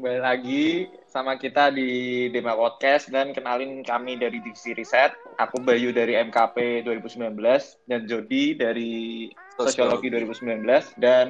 Kembali 0.00 0.24
lagi 0.24 0.88
sama 1.12 1.36
kita 1.36 1.68
di 1.76 2.32
Dema 2.32 2.56
Podcast 2.56 3.12
dan 3.12 3.36
kenalin 3.36 3.84
kami 3.84 4.16
dari 4.16 4.40
Divisi 4.40 4.72
Riset. 4.72 5.12
Aku 5.36 5.60
Bayu 5.60 5.92
dari 5.92 6.16
MKP 6.16 6.88
2019 6.88 7.36
dan 7.84 8.08
Jody 8.08 8.56
dari 8.56 9.28
Sosiologi 9.60 10.08
2019 10.08 10.64
dan 10.96 11.28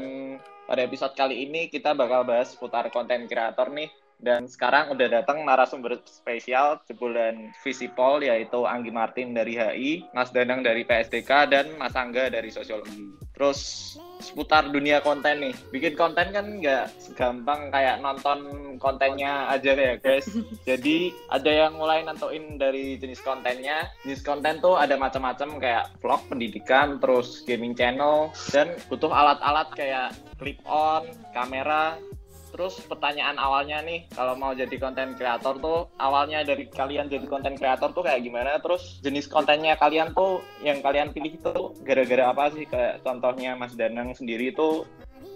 pada 0.71 0.87
episode 0.87 1.19
kali 1.19 1.51
ini 1.51 1.67
kita 1.67 1.98
bakal 1.98 2.23
bahas 2.23 2.55
seputar 2.55 2.87
konten 2.95 3.27
kreator 3.27 3.75
nih 3.75 3.91
dan 4.23 4.47
sekarang 4.47 4.95
udah 4.95 5.19
datang 5.19 5.43
narasumber 5.43 5.98
spesial 6.07 6.79
sebulan 6.87 7.51
Visipol 7.66 8.23
yaitu 8.23 8.71
Anggi 8.71 8.95
Martin 8.95 9.34
dari 9.34 9.59
HI, 9.59 10.15
Mas 10.15 10.30
Danang 10.30 10.62
dari 10.62 10.87
PSDK 10.87 11.51
dan 11.51 11.75
Mas 11.75 11.98
Angga 11.98 12.30
dari 12.30 12.55
Sosiologi. 12.55 13.30
Terus 13.41 13.97
seputar 14.21 14.69
dunia 14.69 15.01
konten 15.01 15.41
nih, 15.41 15.57
bikin 15.73 15.97
konten 15.97 16.29
kan 16.29 16.61
nggak 16.61 16.93
segampang 17.01 17.73
kayak 17.73 18.05
nonton 18.05 18.77
kontennya 18.77 19.48
aja 19.48 19.73
ya 19.73 19.97
guys. 19.97 20.29
Jadi 20.69 21.17
ada 21.33 21.48
yang 21.48 21.81
mulai 21.81 22.05
nentuin 22.05 22.61
dari 22.61 23.01
jenis 23.01 23.25
kontennya. 23.25 23.89
Jenis 24.05 24.21
konten 24.21 24.61
tuh 24.61 24.77
ada 24.77 25.01
macam-macam 25.01 25.57
kayak 25.57 25.89
vlog 26.05 26.21
pendidikan, 26.29 27.01
terus 27.01 27.41
gaming 27.48 27.73
channel 27.73 28.29
dan 28.53 28.77
butuh 28.93 29.09
alat-alat 29.09 29.73
kayak 29.73 30.12
clip 30.37 30.61
on, 30.69 31.09
kamera, 31.33 31.97
Terus 32.51 32.83
pertanyaan 32.85 33.39
awalnya 33.39 33.81
nih, 33.83 34.11
kalau 34.13 34.35
mau 34.35 34.53
jadi 34.53 34.75
konten 34.77 35.15
kreator 35.15 35.59
tuh 35.63 35.89
awalnya 35.97 36.43
dari 36.43 36.67
kalian 36.67 37.07
jadi 37.07 37.27
konten 37.31 37.55
kreator 37.55 37.95
tuh 37.95 38.03
kayak 38.05 38.27
gimana? 38.27 38.59
Terus 38.59 38.99
jenis 39.01 39.31
kontennya 39.31 39.79
kalian 39.79 40.13
tuh 40.13 40.43
yang 40.61 40.83
kalian 40.83 41.15
pilih 41.15 41.39
itu 41.39 41.55
gara-gara 41.87 42.35
apa 42.35 42.51
sih? 42.53 42.67
Kayak 42.67 43.03
contohnya 43.07 43.55
Mas 43.55 43.75
Danang 43.79 44.13
sendiri 44.13 44.51
itu 44.51 44.84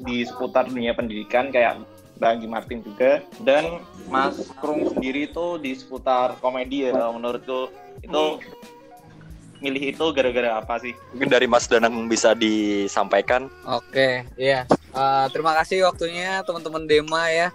di 0.03 0.27
seputar 0.27 0.67
dunia 0.67 0.91
pendidikan 0.93 1.55
kayak 1.55 1.79
Bang 2.19 2.43
Martin 2.47 2.83
juga 2.83 3.23
dan 3.43 3.83
Mas 4.06 4.51
Krung 4.62 4.87
sendiri 4.87 5.27
itu 5.27 5.59
di 5.59 5.75
seputar 5.75 6.39
komedi 6.39 6.87
ya 6.87 7.11
menurutku 7.11 7.75
itu 8.03 8.25
milih 9.62 9.94
itu 9.94 10.05
gara-gara 10.14 10.58
apa 10.58 10.80
sih? 10.83 10.94
Mungkin 11.14 11.30
dari 11.30 11.47
Mas 11.47 11.66
Danang 11.66 12.06
bisa 12.06 12.33
disampaikan. 12.33 13.47
Oke, 13.66 14.27
iya. 14.34 14.66
Uh, 14.94 15.27
terima 15.34 15.50
kasih 15.58 15.83
waktunya 15.91 16.42
teman-teman 16.47 16.86
Dema 16.86 17.27
ya. 17.30 17.48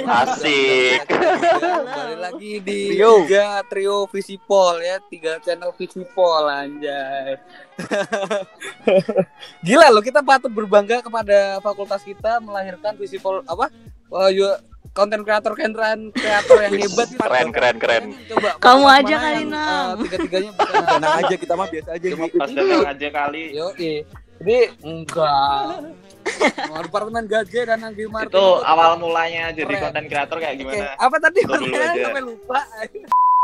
Asik. 0.00 1.04
Kembali 1.12 2.16
lagi 2.16 2.52
di 2.64 2.96
trio. 2.96 3.24
tiga 3.24 3.60
trio 3.68 4.08
Visipol 4.08 4.80
ya, 4.80 4.96
tiga 5.12 5.36
channel 5.44 5.76
Visipol 5.76 6.48
anjay. 6.48 7.36
Gila 9.66 9.92
loh, 9.92 10.00
kita 10.00 10.24
patut 10.24 10.48
berbangga 10.48 11.04
kepada 11.04 11.60
fakultas 11.60 12.00
kita 12.00 12.40
melahirkan 12.40 12.96
Visipol 12.96 13.44
apa? 13.44 13.68
Uh, 14.08 14.30
konten 14.96 15.20
kreator 15.20 15.52
konten 15.52 15.98
kreator 16.16 16.56
yang 16.64 16.74
hebat. 16.80 17.08
Keren 17.20 17.48
keren 17.52 17.76
keren. 17.76 18.04
Coba 18.32 18.50
kamu 18.56 18.86
aja 18.88 19.14
kali 19.20 19.42
nam 19.44 19.96
uh, 20.00 20.04
tiga 20.08 20.16
tiganya 20.24 20.50
tenang 20.96 21.14
aja 21.20 21.34
kita 21.36 21.52
mah 21.52 21.68
biasa 21.68 21.88
aja 21.92 22.06
cuma 22.16 22.26
pas 22.32 22.50
datang 22.50 22.88
aja 22.88 23.08
kali. 23.12 23.42
Yo 23.58 23.66
jadi 23.76 24.58
enggak. 24.80 25.68
Departemen 26.66 27.24
gaje 27.28 27.60
dan 27.64 27.80
Anggi 27.84 28.04
Martin. 28.08 28.32
Itu 28.32 28.46
awal 28.64 28.98
mulanya 28.98 29.52
jadi 29.52 29.74
konten 29.78 30.04
kreator 30.08 30.36
kayak 30.40 30.56
gimana? 30.58 30.96
okay. 30.96 31.04
apa 31.04 31.16
tadi 31.20 31.40
pertanyaan 31.44 31.96
sampai 32.00 32.24
lupa. 32.24 32.60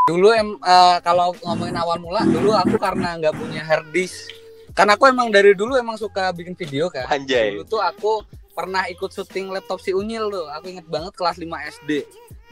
Dulu 0.03 0.29
em 0.35 0.49
uh, 0.59 0.99
kalau 1.05 1.31
ngomongin 1.47 1.77
awal 1.79 2.01
mula 2.03 2.27
dulu 2.27 2.51
aku 2.59 2.75
karena 2.81 3.15
nggak 3.23 3.35
punya 3.39 3.63
harddisk 3.63 4.35
karena 4.73 4.97
aku 4.97 5.05
emang 5.05 5.29
dari 5.29 5.53
dulu 5.53 5.77
emang 5.77 6.01
suka 6.01 6.33
bikin 6.33 6.57
video 6.57 6.89
kan. 6.89 7.07
Anjay. 7.13 7.55
dulu 7.61 7.65
tuh 7.69 7.81
aku 7.85 8.25
pernah 8.53 8.85
ikut 8.89 9.11
syuting 9.11 9.49
laptop 9.49 9.81
si 9.81 9.97
Unyil 9.97 10.29
tuh. 10.29 10.47
Aku 10.61 10.69
inget 10.69 10.87
banget 10.89 11.13
kelas 11.17 11.41
5 11.41 11.49
SD. 11.49 11.91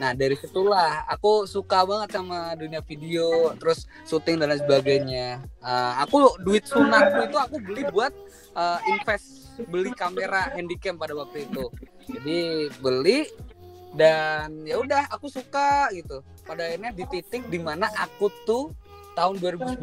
Nah 0.01 0.17
dari 0.17 0.33
situlah 0.33 1.05
aku 1.05 1.45
suka 1.45 1.85
banget 1.85 2.17
sama 2.17 2.57
dunia 2.57 2.81
video, 2.81 3.53
terus 3.61 3.85
syuting 4.09 4.41
dan 4.41 4.49
lain 4.49 4.61
sebagainya. 4.65 5.45
Uh, 5.61 5.93
aku 6.01 6.41
duit 6.41 6.65
sunatku 6.65 7.29
itu 7.29 7.37
aku 7.37 7.55
beli 7.61 7.85
buat 7.93 8.09
uh, 8.57 8.81
invest 8.89 9.53
beli 9.69 9.93
kamera 9.93 10.49
handycam 10.57 10.97
pada 10.97 11.13
waktu 11.13 11.45
itu. 11.45 11.69
Jadi 12.09 12.39
beli 12.81 13.29
dan 13.93 14.65
ya 14.65 14.81
udah 14.81 15.05
aku 15.13 15.29
suka 15.29 15.93
gitu. 15.93 16.25
Pada 16.49 16.65
akhirnya 16.65 16.91
di 16.97 17.05
titik 17.05 17.45
di 17.45 17.61
mana 17.61 17.85
aku 17.93 18.33
tuh 18.49 18.73
tahun 19.13 19.37
2011 19.37 19.77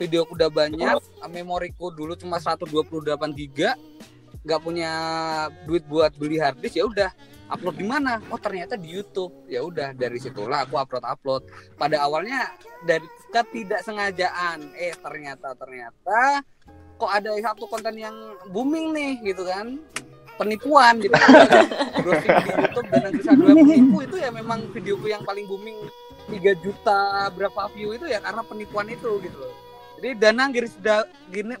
video 0.00 0.28
udah 0.28 0.48
banyak, 0.52 1.00
memoriku 1.28 1.88
dulu 1.88 2.12
cuma 2.16 2.36
128 2.36 2.68
giga 3.32 3.76
nggak 4.46 4.62
punya 4.62 4.92
duit 5.66 5.82
buat 5.90 6.14
beli 6.14 6.38
harddisk 6.38 6.78
ya 6.78 6.86
udah. 6.86 7.10
Upload 7.46 7.78
di 7.78 7.86
mana? 7.86 8.18
Oh 8.30 8.38
ternyata 8.38 8.74
di 8.78 8.90
YouTube. 8.90 9.30
Ya 9.50 9.62
udah 9.62 9.94
dari 9.94 10.18
situlah 10.18 10.66
aku 10.66 10.78
upload 10.78 11.02
upload 11.06 11.42
pada 11.78 12.02
awalnya 12.02 12.54
dari 12.86 13.06
ketidaksengajaan. 13.30 14.70
Eh 14.78 14.94
ternyata 14.98 15.54
ternyata 15.58 16.42
kok 16.96 17.12
ada 17.12 17.34
satu 17.42 17.70
konten 17.70 17.98
yang 17.98 18.14
booming 18.50 18.94
nih 18.94 19.12
gitu 19.34 19.46
kan? 19.46 19.78
Penipuan 20.38 20.98
gitu. 20.98 21.14
Browsing 22.02 22.34
di 22.34 22.50
YouTube 22.50 22.88
dan 22.90 23.10
bisa 23.14 23.30
dua 23.34 23.50
penipu 23.54 23.98
itu 24.02 24.16
ya 24.18 24.30
memang 24.30 24.58
videoku 24.74 25.06
yang 25.10 25.22
paling 25.26 25.46
booming 25.46 25.78
3 26.26 26.58
juta 26.58 27.30
berapa 27.30 27.70
view 27.74 27.94
itu 27.94 28.10
ya 28.10 28.18
karena 28.18 28.42
penipuan 28.42 28.90
itu 28.90 29.22
gitu 29.22 29.38
loh 29.38 29.54
jadi 29.96 30.10
Danang 30.16 30.50
Giris 30.52 30.74
da, 30.78 31.04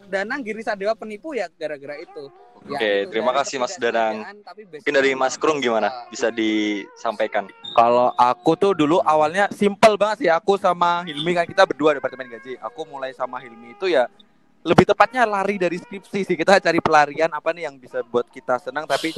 Danang 0.08 0.40
Girisadewa 0.44 0.92
penipu 0.94 1.32
ya 1.32 1.48
gara-gara 1.56 1.96
itu 1.98 2.28
Ya, 2.66 2.82
Oke, 2.82 2.92
terima 3.14 3.30
kasih 3.30 3.62
Mas 3.62 3.78
Danang. 3.78 4.26
Mungkin 4.42 4.90
dari 4.90 5.14
Mas 5.14 5.38
Krung 5.38 5.62
gimana? 5.62 5.86
Bisa 6.10 6.34
disampaikan. 6.34 7.46
Kalau 7.78 8.10
aku 8.18 8.58
tuh 8.58 8.74
dulu 8.74 8.98
awalnya 9.06 9.46
simple 9.54 9.94
banget 9.94 10.26
sih. 10.26 10.30
Aku 10.34 10.58
sama 10.58 11.06
Hilmi 11.06 11.30
kan 11.30 11.46
kita 11.46 11.62
berdua 11.62 11.94
departemen 11.94 12.26
gaji. 12.26 12.58
Aku 12.58 12.82
mulai 12.90 13.14
sama 13.14 13.38
Hilmi 13.38 13.78
itu 13.78 13.86
ya 13.86 14.10
lebih 14.66 14.82
tepatnya 14.82 15.22
lari 15.22 15.62
dari 15.62 15.78
skripsi 15.78 16.26
sih. 16.26 16.34
Kita 16.34 16.58
cari 16.58 16.82
pelarian 16.82 17.30
apa 17.30 17.54
nih 17.54 17.70
yang 17.70 17.78
bisa 17.78 18.02
buat 18.02 18.26
kita 18.34 18.58
senang 18.58 18.82
tapi 18.82 19.14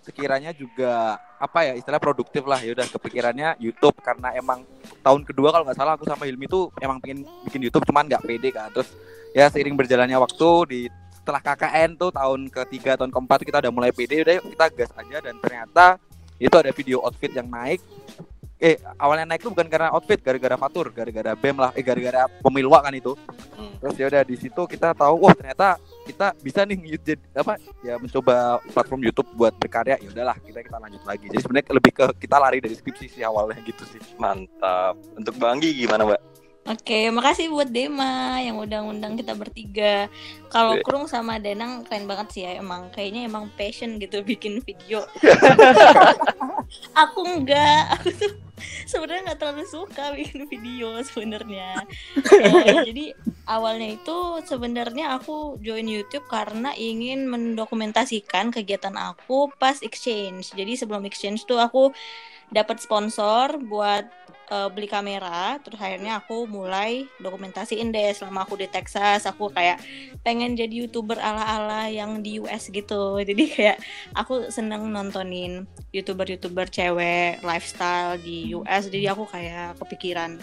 sekiranya 0.00 0.50
juga 0.56 1.20
apa 1.40 1.64
ya 1.68 1.72
istilah 1.76 2.00
produktif 2.00 2.44
lah. 2.44 2.60
Ya 2.60 2.72
udah 2.76 2.86
kepikirannya 2.88 3.60
YouTube 3.60 3.96
karena 4.00 4.32
emang 4.36 4.64
tahun 5.04 5.24
kedua 5.24 5.52
kalau 5.52 5.64
nggak 5.68 5.78
salah 5.78 5.94
aku 5.96 6.08
sama 6.08 6.24
Hilmi 6.28 6.48
tuh 6.48 6.72
emang 6.80 7.00
pengen 7.00 7.24
bikin 7.48 7.60
YouTube 7.64 7.84
cuman 7.88 8.08
nggak 8.08 8.24
pede 8.24 8.48
kan. 8.52 8.68
Terus 8.72 8.90
ya 9.36 9.46
seiring 9.48 9.76
berjalannya 9.76 10.18
waktu 10.18 10.48
di 10.68 10.80
setelah 11.12 11.40
KKN 11.44 12.00
tuh 12.00 12.10
tahun 12.10 12.48
ketiga 12.48 12.96
tahun 12.96 13.12
keempat 13.12 13.44
kita 13.44 13.60
udah 13.60 13.72
mulai 13.72 13.92
pede. 13.92 14.24
Udah 14.24 14.40
yuk 14.40 14.46
kita 14.56 14.66
gas 14.72 14.90
aja. 14.96 15.16
Dan 15.20 15.36
ternyata 15.38 16.00
itu 16.40 16.56
ada 16.56 16.72
video 16.72 17.04
outfit 17.04 17.30
yang 17.30 17.48
naik 17.52 17.84
eh 18.60 18.76
awalnya 19.00 19.32
naik 19.32 19.40
tuh 19.40 19.50
bukan 19.56 19.72
karena 19.72 19.88
outfit 19.90 20.20
gara-gara 20.20 20.52
fatur 20.60 20.92
gara-gara 20.92 21.32
bem 21.32 21.56
lah 21.56 21.72
eh 21.72 21.80
gara-gara 21.80 22.28
pemilwa 22.44 22.84
kan 22.84 22.92
itu. 22.92 23.16
Hmm. 23.56 23.76
terus 23.80 23.96
ya 23.96 24.06
udah 24.08 24.22
di 24.24 24.36
situ 24.36 24.62
kita 24.68 24.92
tahu 24.92 25.24
wah 25.24 25.32
ternyata 25.32 25.80
kita 26.04 26.36
bisa 26.40 26.64
nih 26.68 27.00
jadi 27.00 27.20
apa 27.36 27.56
ya 27.80 27.96
mencoba 27.96 28.60
platform 28.72 29.00
YouTube 29.04 29.28
buat 29.36 29.56
berkarya 29.56 29.96
ya 30.00 30.08
udahlah 30.12 30.36
kita 30.44 30.60
kita 30.60 30.76
lanjut 30.76 31.02
lagi. 31.08 31.24
Jadi 31.32 31.40
sebenarnya 31.40 31.72
lebih 31.72 31.92
ke 31.96 32.06
kita 32.20 32.36
lari 32.36 32.58
dari 32.60 32.76
skripsi 32.76 33.06
sih 33.08 33.22
awalnya 33.24 33.60
gitu 33.64 33.84
sih. 33.88 34.00
Mantap. 34.20 35.00
Untuk 35.16 35.34
Banggi 35.40 35.72
gimana 35.72 36.04
mbak 36.04 36.29
Oke, 36.70 37.10
makasih 37.10 37.50
buat 37.50 37.66
Dema 37.66 38.38
yang 38.38 38.54
udah 38.62 38.86
ngundang 38.86 39.18
kita 39.18 39.34
bertiga. 39.34 40.06
Kalau 40.54 40.78
Krung 40.86 41.10
sama 41.10 41.42
Denang 41.42 41.82
keren 41.82 42.06
banget 42.06 42.30
sih 42.30 42.42
ya 42.46 42.62
emang. 42.62 42.94
Kayaknya 42.94 43.26
emang 43.26 43.50
passion 43.58 43.98
gitu 43.98 44.22
bikin 44.22 44.62
video. 44.62 45.02
aku 47.02 47.26
enggak, 47.26 47.90
aku 47.98 48.14
tuh 48.14 48.32
sebenarnya 48.86 49.34
nggak 49.34 49.40
terlalu 49.42 49.64
suka 49.66 50.14
bikin 50.14 50.46
video 50.46 50.94
sebenarnya. 51.02 51.82
eh, 52.38 52.86
jadi 52.86 53.18
awalnya 53.50 53.98
itu 53.98 54.38
sebenarnya 54.46 55.18
aku 55.18 55.58
join 55.58 55.90
YouTube 55.90 56.22
karena 56.30 56.70
ingin 56.78 57.26
mendokumentasikan 57.26 58.54
kegiatan 58.54 58.94
aku 58.94 59.50
pas 59.58 59.82
exchange. 59.82 60.54
Jadi 60.54 60.78
sebelum 60.78 61.02
exchange 61.02 61.42
tuh 61.50 61.58
aku 61.58 61.90
dapat 62.54 62.78
sponsor 62.78 63.58
buat 63.58 64.06
uh, 64.54 64.70
beli 64.70 64.86
kamera. 64.86 65.58
Terus 65.66 65.82
akhirnya 65.82 66.22
aku 66.22 66.46
mulai 66.46 67.10
dokumentasiin 67.18 67.90
deh 67.90 68.14
selama 68.14 68.46
aku 68.46 68.54
di 68.54 68.70
Texas. 68.70 69.26
Aku 69.26 69.50
kayak 69.50 69.82
pengen 70.22 70.54
jadi 70.54 70.86
youtuber 70.86 71.18
ala-ala 71.18 71.90
yang 71.90 72.22
di 72.22 72.38
US 72.38 72.70
gitu. 72.70 73.18
Jadi 73.28 73.44
kayak 73.50 73.78
aku 74.14 74.46
seneng 74.54 74.86
nontonin 74.94 75.66
youtuber-youtuber 75.90 76.70
cewek 76.70 77.42
lifestyle 77.42 78.14
di 78.22 78.54
US 78.54 78.86
jadi 78.86 79.14
aku 79.14 79.26
kayak 79.26 79.74
kepikiran 79.82 80.38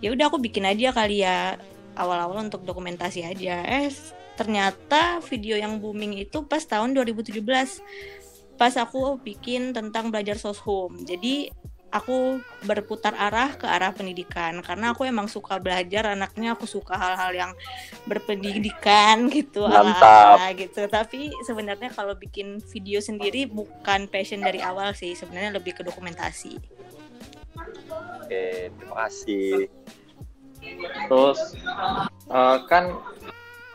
ya 0.00 0.12
udah 0.12 0.28
aku 0.28 0.38
bikin 0.38 0.68
aja 0.68 0.92
kali 0.92 1.24
ya 1.24 1.56
awal-awal 1.96 2.44
untuk 2.44 2.62
dokumentasi 2.62 3.24
aja. 3.26 3.64
Eh 3.66 3.90
ternyata 4.36 5.24
video 5.24 5.56
yang 5.56 5.80
booming 5.80 6.20
itu 6.20 6.44
pas 6.44 6.60
tahun 6.60 6.92
2017 6.92 7.40
pas 8.56 8.72
aku 8.76 9.16
bikin 9.20 9.72
tentang 9.72 10.12
belajar 10.12 10.36
soshum 10.36 10.92
jadi 11.08 11.48
aku 11.96 12.42
berputar 12.66 13.16
arah 13.16 13.56
ke 13.56 13.64
arah 13.64 13.94
pendidikan. 13.94 14.60
Karena 14.60 14.92
aku 14.92 15.08
emang 15.08 15.30
suka 15.30 15.56
belajar 15.56 16.12
anaknya 16.12 16.52
aku 16.52 16.68
suka 16.68 16.98
hal-hal 16.98 17.32
yang 17.32 17.52
berpendidikan 18.04 19.26
gitu 19.36 19.64
Mantap. 19.64 20.36
ala 20.36 20.52
gitu. 20.52 20.84
Tapi 20.86 21.32
sebenarnya 21.46 21.88
kalau 21.94 22.12
bikin 22.12 22.60
video 22.60 23.00
sendiri 23.00 23.48
bukan 23.48 24.10
passion 24.10 24.42
dari 24.44 24.60
awal 24.60 24.92
sih. 24.92 25.16
Sebenarnya 25.16 25.56
lebih 25.56 25.78
ke 25.78 25.82
dokumentasi. 25.86 26.60
Oke, 28.20 28.68
terima 28.68 28.94
kasih. 29.06 29.70
Terus 31.08 31.38
eh, 32.30 32.56
kan 32.68 32.84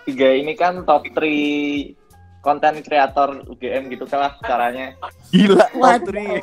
tiga 0.06 0.30
ini 0.33 0.53
kan 0.57 0.81
top 0.83 1.06
3 1.13 2.01
konten 2.42 2.81
kreator 2.81 3.45
UGM 3.45 3.94
gitu 3.94 4.09
kan 4.09 4.27
lah 4.27 4.33
caranya. 4.42 4.98
Gila? 5.30 5.65
Patri. 5.77 6.42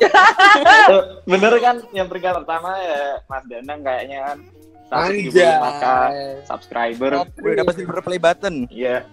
Tuh, 0.89 1.03
Bener 1.27 1.53
kan 1.59 1.83
yang 1.91 2.07
peringkat 2.07 2.39
pertama 2.43 2.71
ya 2.79 3.19
Mas 3.27 3.43
Danang 3.51 3.83
kayaknya 3.83 4.19
kan 4.31 4.37
175k 4.89 5.85
subscriber. 6.47 7.11
Udah 7.27 7.55
dapat 7.61 7.73
silver 7.77 7.99
play 8.01 8.17
button. 8.17 8.65
Iya. 8.71 9.05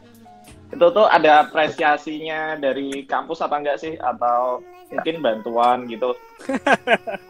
Itu 0.71 0.87
tuh 0.95 1.07
ada 1.11 1.47
apresiasinya 1.47 2.57
dari 2.59 3.05
kampus 3.05 3.43
apa 3.43 3.55
enggak 3.61 3.79
sih? 3.83 3.99
Atau 3.99 4.63
mungkin 4.89 5.21
bantuan 5.21 5.91
gitu. 5.91 6.15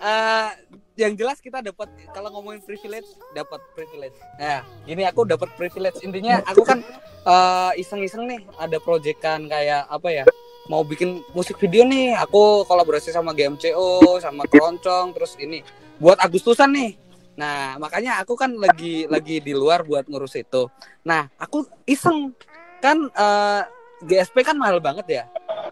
Eh, 0.06 0.48
yang 0.96 1.12
jelas 1.12 1.38
kita 1.44 1.60
dapat 1.60 1.92
kalau 2.16 2.32
ngomongin 2.32 2.64
privilege 2.64 3.06
dapat 3.36 3.60
privilege. 3.76 4.16
Nah, 4.40 4.64
gini 4.88 5.04
aku 5.04 5.28
dapat 5.28 5.52
privilege 5.54 6.00
intinya 6.00 6.40
aku 6.48 6.64
kan 6.64 6.80
eh, 7.28 7.72
iseng-iseng 7.76 8.24
nih 8.24 8.40
ada 8.56 8.80
proyekan 8.80 9.44
kayak 9.46 9.84
apa 9.92 10.08
ya? 10.08 10.24
Mau 10.66 10.82
bikin 10.82 11.22
musik 11.30 11.62
video 11.62 11.86
nih, 11.86 12.18
aku 12.18 12.66
kolaborasi 12.66 13.14
sama 13.14 13.30
GMCO, 13.30 14.18
sama 14.18 14.42
Keroncong, 14.50 15.14
terus 15.14 15.38
ini 15.38 15.62
buat 16.02 16.18
Agustusan 16.18 16.74
nih. 16.74 16.98
Nah, 17.38 17.78
makanya 17.78 18.18
aku 18.18 18.34
kan 18.34 18.50
lagi 18.58 19.06
lagi 19.06 19.38
di 19.38 19.54
luar 19.54 19.86
buat 19.86 20.10
ngurus 20.10 20.34
itu. 20.34 20.66
Nah, 21.06 21.30
aku 21.38 21.62
iseng 21.86 22.34
kan 22.82 22.98
eh, 23.12 23.62
GSP 24.02 24.42
kan 24.42 24.56
mahal 24.58 24.82
banget 24.82 25.06
ya. 25.06 25.24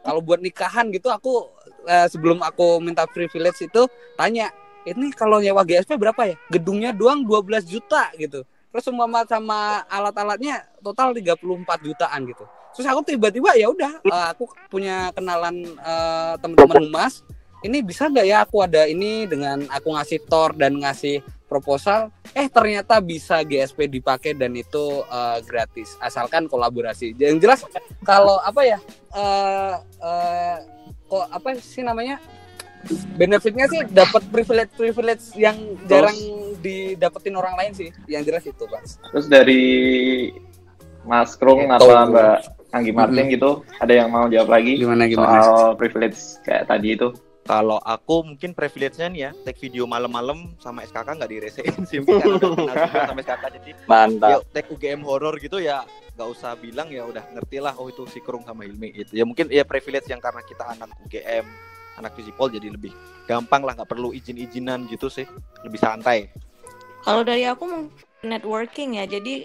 Kalau 0.05 0.21
buat 0.21 0.38
nikahan 0.38 0.93
gitu 0.93 1.09
aku 1.09 1.49
eh, 1.88 2.06
sebelum 2.06 2.44
aku 2.44 2.79
minta 2.79 3.09
privilege 3.09 3.65
itu 3.65 3.88
tanya 4.15 4.53
ini 4.85 5.09
kalau 5.17 5.41
nyewa 5.41 5.65
GSP 5.65 5.97
berapa 5.97 6.23
ya? 6.29 6.37
Gedungnya 6.53 6.93
doang 6.93 7.25
12 7.25 7.65
juta 7.65 8.13
gitu. 8.21 8.45
Terus 8.45 8.85
semua 8.85 9.07
sama 9.25 9.87
alat-alatnya 9.89 10.67
total 10.83 11.15
34 11.17 11.41
jutaan 11.87 12.21
gitu. 12.29 12.45
Terus 12.75 12.87
aku 12.91 13.01
tiba-tiba 13.07 13.55
ya 13.55 13.71
udah 13.71 14.03
eh, 14.03 14.27
aku 14.35 14.51
punya 14.67 15.15
kenalan 15.15 15.63
eh, 15.79 16.35
teman-teman 16.43 16.91
humas. 16.91 17.23
Ini 17.65 17.81
bisa 17.81 18.13
nggak 18.13 18.27
ya 18.29 18.45
aku 18.45 18.61
ada 18.61 18.85
ini 18.85 19.25
dengan 19.25 19.65
aku 19.73 19.95
ngasih 19.97 20.27
tor 20.29 20.53
dan 20.53 20.77
ngasih 20.77 21.25
proposal. 21.49 22.11
Eh 22.35 22.51
ternyata 22.51 22.99
bisa 22.99 23.41
GSP 23.47 23.87
dipakai 23.89 24.35
dan 24.35 24.53
itu 24.59 25.07
eh, 25.07 25.39
gratis 25.47 25.95
asalkan 26.03 26.51
kolaborasi. 26.51 27.15
Yang 27.15 27.39
jelas 27.41 27.61
kalau 28.03 28.43
apa 28.43 28.61
ya? 28.67 28.79
eh 29.15 29.75
eh, 30.03 30.57
kok 31.07 31.25
apa 31.31 31.55
sih 31.63 31.87
namanya? 31.87 32.19
Benefitnya 33.17 33.67
sih 33.71 33.81
dapat 33.91 34.23
privilege 34.29 34.73
privilege 34.77 35.25
yang 35.37 35.57
jarang 35.89 36.17
didapetin 36.65 37.37
orang 37.37 37.55
lain 37.61 37.73
sih. 37.77 37.89
Yang 38.09 38.23
jelas 38.33 38.45
itu 38.49 38.65
pak. 38.65 38.83
Terus 39.13 39.27
dari 39.29 39.63
Mas 41.05 41.37
Krung 41.37 41.69
atau 41.69 41.93
Mbak 41.93 42.39
Anggi 42.75 42.91
Martin 42.91 43.31
gitu, 43.31 43.63
ada 43.79 43.93
yang 43.93 44.09
mau 44.11 44.27
jawab 44.27 44.51
lagi 44.51 44.81
gimana 44.81 45.07
soal 45.07 45.79
privilege 45.79 46.41
kayak 46.43 46.67
tadi 46.67 46.97
itu? 46.97 47.13
Kalau 47.45 47.77
aku 47.85 48.25
mungkin 48.25 48.57
privilege-nya 48.57 49.13
nih 49.13 49.21
ya, 49.21 49.31
take 49.45 49.69
video 49.69 49.85
malam-malam 49.85 50.57
sama 50.57 50.81
SKK 50.89 51.21
nggak 51.21 51.29
diresein 51.29 51.85
sih 51.85 52.01
mungkin 52.01 52.41
karena 52.41 52.41
udah 52.41 52.57
kenal 52.57 52.77
juga 52.89 53.01
sama 53.05 53.21
SKK 53.21 53.45
jadi 53.61 53.71
Mantap. 53.85 54.31
yuk 54.33 54.43
take 54.57 54.69
UGM 54.73 55.01
horror 55.05 55.37
gitu 55.37 55.61
ya 55.61 55.85
nggak 56.17 56.29
usah 56.31 56.57
bilang 56.57 56.89
ya 56.89 57.05
udah 57.05 57.21
ngerti 57.37 57.61
lah 57.61 57.77
oh 57.77 57.93
itu 57.93 58.09
si 58.09 58.25
Krung 58.25 58.49
sama 58.49 58.65
Hilmi 58.65 58.97
itu 58.97 59.13
ya 59.13 59.29
mungkin 59.29 59.53
ya 59.53 59.61
privilege 59.69 60.09
yang 60.09 60.25
karena 60.25 60.41
kita 60.41 60.65
anak 60.73 60.89
UGM 61.05 61.45
anak 61.99 62.17
Visipol 62.19 62.50
jadi 62.50 62.73
lebih 62.73 62.93
gampang 63.25 63.64
lah 63.64 63.75
nggak 63.79 63.91
perlu 63.91 64.11
izin-izinan 64.12 64.87
gitu 64.91 65.08
sih. 65.08 65.26
Lebih 65.62 65.81
santai. 65.81 66.31
Kalau 67.05 67.20
dari 67.20 67.44
aku 67.44 67.93
networking 68.25 68.96
ya, 68.96 69.05
jadi 69.05 69.44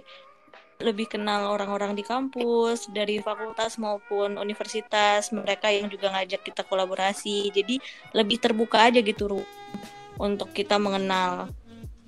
lebih 0.79 1.11
kenal 1.11 1.51
orang-orang 1.51 1.91
di 1.91 2.07
kampus, 2.07 2.87
dari 2.95 3.19
fakultas 3.19 3.75
maupun 3.75 4.39
universitas, 4.39 5.27
mereka 5.35 5.67
yang 5.67 5.91
juga 5.91 6.07
ngajak 6.15 6.39
kita 6.39 6.63
kolaborasi. 6.63 7.51
Jadi 7.51 7.83
lebih 8.15 8.39
terbuka 8.39 8.87
aja 8.87 9.03
gitu 9.03 9.27
Ru, 9.27 9.43
untuk 10.15 10.55
kita 10.55 10.79
mengenal 10.79 11.51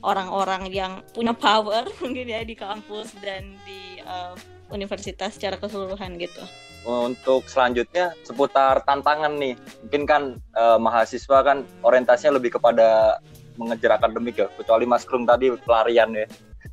orang-orang 0.01 0.71
yang 0.71 1.03
punya 1.11 1.35
power 1.35 1.85
mungkin 2.01 2.31
ya 2.31 2.41
di 2.47 2.55
kampus 2.55 3.11
dan 3.19 3.59
di 3.67 3.99
eh, 3.99 4.33
universitas 4.73 5.35
secara 5.37 5.59
keseluruhan 5.59 6.17
gitu. 6.17 6.41
Untuk 6.81 7.45
selanjutnya 7.45 8.17
seputar 8.25 8.81
tantangan 8.87 9.37
nih. 9.37 9.53
Mungkin 9.85 10.03
kan 10.09 10.23
eh, 10.57 10.77
mahasiswa 10.81 11.45
kan 11.45 11.61
orientasinya 11.85 12.41
lebih 12.41 12.57
kepada 12.57 13.21
mengejar 13.59 14.01
akademik 14.01 14.41
ya. 14.41 14.47
Kecuali 14.57 14.89
Mas 14.89 15.05
Krung 15.05 15.29
tadi 15.29 15.53
pelarian 15.61 16.09
ya. 16.17 16.25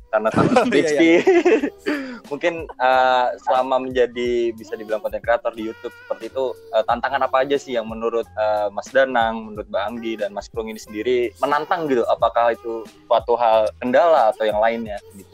Karena 0.09 0.29
takut 0.33 0.65
skripsi. 0.65 1.11
Mungkin 2.33 2.65
eh, 2.65 3.27
selama 3.45 3.85
menjadi 3.85 4.49
bisa 4.57 4.73
dibilang 4.73 5.05
konten 5.05 5.21
kreator 5.21 5.53
di 5.53 5.69
YouTube 5.69 5.93
seperti 5.93 6.33
itu 6.33 6.57
eh, 6.73 6.83
tantangan 6.89 7.29
apa 7.29 7.45
aja 7.45 7.57
sih 7.61 7.77
yang 7.77 7.85
menurut 7.85 8.25
eh, 8.25 8.67
Mas 8.73 8.89
Danang, 8.89 9.53
menurut 9.53 9.69
Mbak 9.69 9.83
Anggi 9.85 10.13
dan 10.17 10.33
Mas 10.33 10.49
Krung 10.49 10.73
ini 10.73 10.81
sendiri 10.81 11.29
menantang 11.37 11.85
gitu? 11.85 12.01
Apakah 12.09 12.57
itu 12.57 12.81
suatu 13.05 13.37
hal 13.37 13.69
kendala 13.77 14.33
atau 14.33 14.49
yang 14.49 14.57
lainnya 14.57 14.97
gitu? 15.13 15.28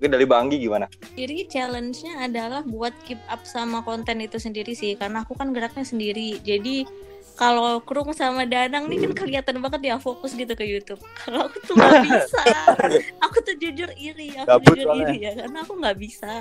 Mungkin 0.00 0.16
dari 0.16 0.24
Mbak 0.24 0.38
Anggi 0.40 0.56
gimana? 0.64 0.86
Jadi 1.12 1.44
challenge-nya 1.44 2.24
adalah 2.24 2.64
buat 2.64 2.96
keep 3.04 3.20
up 3.28 3.44
sama 3.44 3.84
konten 3.84 4.16
itu 4.24 4.40
sendiri 4.40 4.72
sih, 4.72 4.96
karena 4.96 5.28
aku 5.28 5.36
kan 5.36 5.52
geraknya 5.52 5.84
sendiri. 5.84 6.40
Jadi 6.40 6.88
kalau 7.36 7.84
Krung 7.84 8.16
sama 8.16 8.48
Danang 8.48 8.88
nih 8.88 9.04
kan 9.04 9.12
kelihatan 9.12 9.60
banget 9.60 9.92
ya 9.92 9.96
fokus 10.00 10.32
gitu 10.32 10.56
ke 10.56 10.64
YouTube. 10.64 11.00
Kalau 11.20 11.52
aku 11.52 11.56
tuh 11.68 11.76
nggak 11.76 12.00
bisa. 12.08 12.42
Aku 13.28 13.36
tuh 13.44 13.56
jujur 13.60 13.92
iri, 13.96 14.32
aku 14.40 14.56
Gabut 14.56 14.72
jujur 14.72 14.86
soalnya. 14.88 15.04
iri 15.04 15.16
ya, 15.20 15.32
karena 15.36 15.58
aku 15.60 15.72
nggak 15.76 15.98
bisa. 16.00 16.32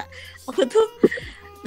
Aku 0.47 0.61
tuh 0.67 0.87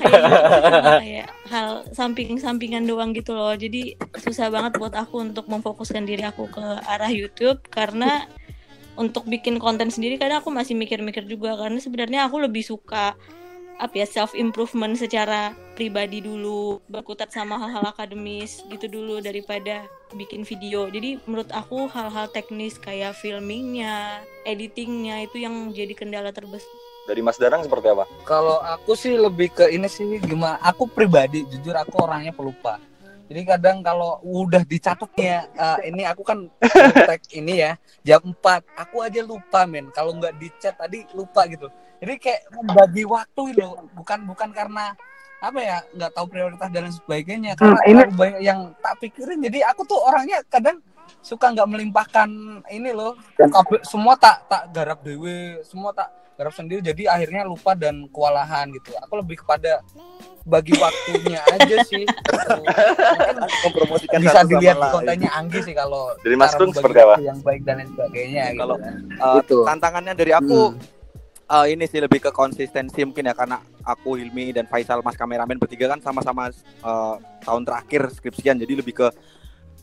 kayak 0.00 0.16
cuma 0.16 0.92
kayak 1.00 1.28
hal 1.52 1.68
samping-sampingan 1.92 2.88
doang 2.88 3.12
gitu 3.12 3.36
loh. 3.36 3.52
Jadi 3.52 4.00
susah 4.16 4.48
banget 4.48 4.80
buat 4.80 4.96
aku 4.96 5.20
untuk 5.28 5.44
memfokuskan 5.48 6.08
diri 6.08 6.24
aku 6.24 6.48
ke 6.48 6.64
arah 6.88 7.12
YouTube 7.12 7.60
karena 7.68 8.24
untuk 8.96 9.24
bikin 9.24 9.56
konten 9.56 9.88
sendiri 9.88 10.20
kadang 10.20 10.44
aku 10.44 10.52
masih 10.52 10.76
mikir-mikir 10.76 11.24
juga 11.24 11.56
karena 11.56 11.80
sebenarnya 11.80 12.28
aku 12.28 12.42
lebih 12.44 12.60
suka 12.64 13.16
apa 13.80 13.98
ya 13.98 14.06
self 14.06 14.36
improvement 14.38 14.94
secara 14.94 15.56
pribadi 15.74 16.20
dulu 16.22 16.78
berkutat 16.86 17.32
sama 17.32 17.58
hal-hal 17.58 17.82
akademis 17.88 18.62
gitu 18.68 18.86
dulu 18.86 19.18
daripada 19.18 19.88
bikin 20.14 20.44
video 20.44 20.86
jadi 20.92 21.18
menurut 21.24 21.50
aku 21.50 21.88
hal-hal 21.88 22.28
teknis 22.30 22.76
kayak 22.76 23.16
filmingnya 23.16 24.22
editingnya 24.44 25.24
itu 25.24 25.42
yang 25.42 25.72
jadi 25.72 25.96
kendala 25.96 26.30
terbesar 26.30 26.70
Dari 27.02 27.18
Mas 27.18 27.34
Danang 27.34 27.66
seperti 27.66 27.90
apa? 27.90 28.06
kalau 28.22 28.62
aku 28.62 28.94
sih 28.94 29.18
lebih 29.18 29.50
ke 29.50 29.66
ini 29.74 29.90
sih 29.90 30.20
gimana 30.22 30.62
aku 30.62 30.86
pribadi 30.86 31.42
jujur 31.50 31.74
aku 31.74 31.98
orangnya 31.98 32.30
pelupa 32.30 32.78
jadi 33.32 33.56
kadang 33.56 33.80
kalau 33.80 34.20
udah 34.20 34.60
dicatat 34.60 35.08
ya 35.16 35.48
eh, 35.48 35.88
ini 35.88 36.04
aku 36.04 36.20
kan 36.20 36.52
tag 37.08 37.24
ini 37.32 37.64
ya 37.64 37.80
jam 38.04 38.20
4 38.20 38.36
aku 38.76 39.00
aja 39.00 39.24
lupa 39.24 39.64
men. 39.64 39.88
Kalau 39.88 40.12
nggak 40.20 40.36
dicat 40.36 40.76
tadi 40.76 41.08
lupa 41.16 41.48
gitu. 41.48 41.72
Jadi 41.96 42.20
kayak 42.20 42.52
membagi 42.52 43.08
waktu 43.08 43.56
loh. 43.56 43.88
Bukan 43.96 44.28
bukan 44.28 44.52
karena 44.52 44.92
apa 45.40 45.58
ya 45.64 45.80
nggak 45.96 46.12
tahu 46.12 46.26
prioritas 46.28 46.68
dan 46.68 46.84
lain 46.84 46.92
sebagainya. 46.92 47.52
Karena 47.56 47.80
terlalu 47.80 48.12
banyak 48.20 48.40
yang 48.44 48.60
tak 48.84 49.00
pikirin. 49.00 49.40
Jadi 49.40 49.58
aku 49.64 49.80
tuh 49.88 49.96
orangnya 50.04 50.44
kadang 50.52 50.84
suka 51.24 51.56
nggak 51.56 51.70
melimpahkan 51.72 52.28
ini 52.68 52.92
loh. 52.92 53.16
Semua 53.88 54.12
tak 54.20 54.44
tak 54.44 54.68
garap 54.76 55.00
dewe 55.00 55.64
semua 55.64 55.96
tak 55.96 56.21
garap 56.42 56.52
sendiri 56.52 56.82
jadi 56.82 57.06
akhirnya 57.06 57.46
lupa 57.46 57.78
dan 57.78 58.10
kewalahan 58.10 58.66
gitu 58.74 58.90
aku 58.98 59.22
lebih 59.22 59.46
kepada 59.46 59.78
bagi 60.42 60.74
waktunya 60.74 61.38
aja 61.54 61.86
sih. 61.86 62.02
Mungkin 62.02 63.36
mempromosikan 63.62 64.18
bisa 64.18 64.42
dilihat 64.42 64.74
di 64.74 64.88
kontennya 64.90 65.30
Anggi 65.38 65.62
sih 65.62 65.70
kalau 65.70 66.18
Dari 66.18 66.34
Mas 66.34 66.50
membagi 66.58 66.82
seperti 66.82 66.98
apa? 66.98 67.16
yang 67.22 67.38
baik 67.46 67.62
dan 67.62 67.74
lain 67.78 67.88
sebagainya 67.94 68.42
gitu 68.50 68.60
Kalau, 68.66 68.76
kan. 68.82 68.94
Uh, 69.22 69.34
Gitu. 69.38 69.58
tantangannya 69.62 70.14
dari 70.18 70.32
aku 70.34 70.74
Hmm. 70.74 70.82
uh, 71.46 71.66
ini 71.70 71.86
sih 71.86 72.02
lebih 72.02 72.18
ke 72.18 72.34
konsistensi 72.34 73.06
mungkin 73.06 73.30
ya 73.30 73.38
karena 73.38 73.62
aku 73.86 74.18
Hilmi 74.18 74.50
dan 74.50 74.66
Faisal 74.66 74.98
mas 75.06 75.14
kameramen 75.14 75.62
bertiga 75.62 75.86
kan 75.86 76.02
sama-sama 76.02 76.50
uh, 76.82 77.14
tahun 77.46 77.62
terakhir 77.62 78.10
skripsian 78.10 78.58
jadi 78.58 78.82
lebih 78.82 78.98
ke 78.98 79.06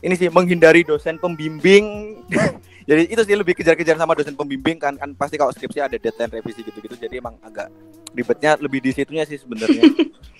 ini 0.00 0.12
sih 0.12 0.28
menghindari 0.28 0.84
dosen 0.84 1.16
pembimbing 1.16 2.20
jadi 2.90 3.06
itu 3.06 3.22
sih 3.22 3.38
lebih 3.38 3.54
kejar-kejar 3.54 3.94
sama 3.94 4.18
dosen 4.18 4.34
pembimbing 4.34 4.74
kan 4.82 4.98
kan 4.98 5.14
pasti 5.14 5.38
kalau 5.38 5.54
skripsi 5.54 5.78
ada 5.78 5.94
deadline 5.94 6.26
revisi 6.26 6.66
gitu-gitu 6.66 6.98
jadi 6.98 7.22
emang 7.22 7.38
agak 7.38 7.70
ribetnya 8.18 8.58
lebih 8.58 8.82
di 8.82 8.90
situnya 8.90 9.22
sih 9.22 9.38
sebenarnya. 9.38 9.86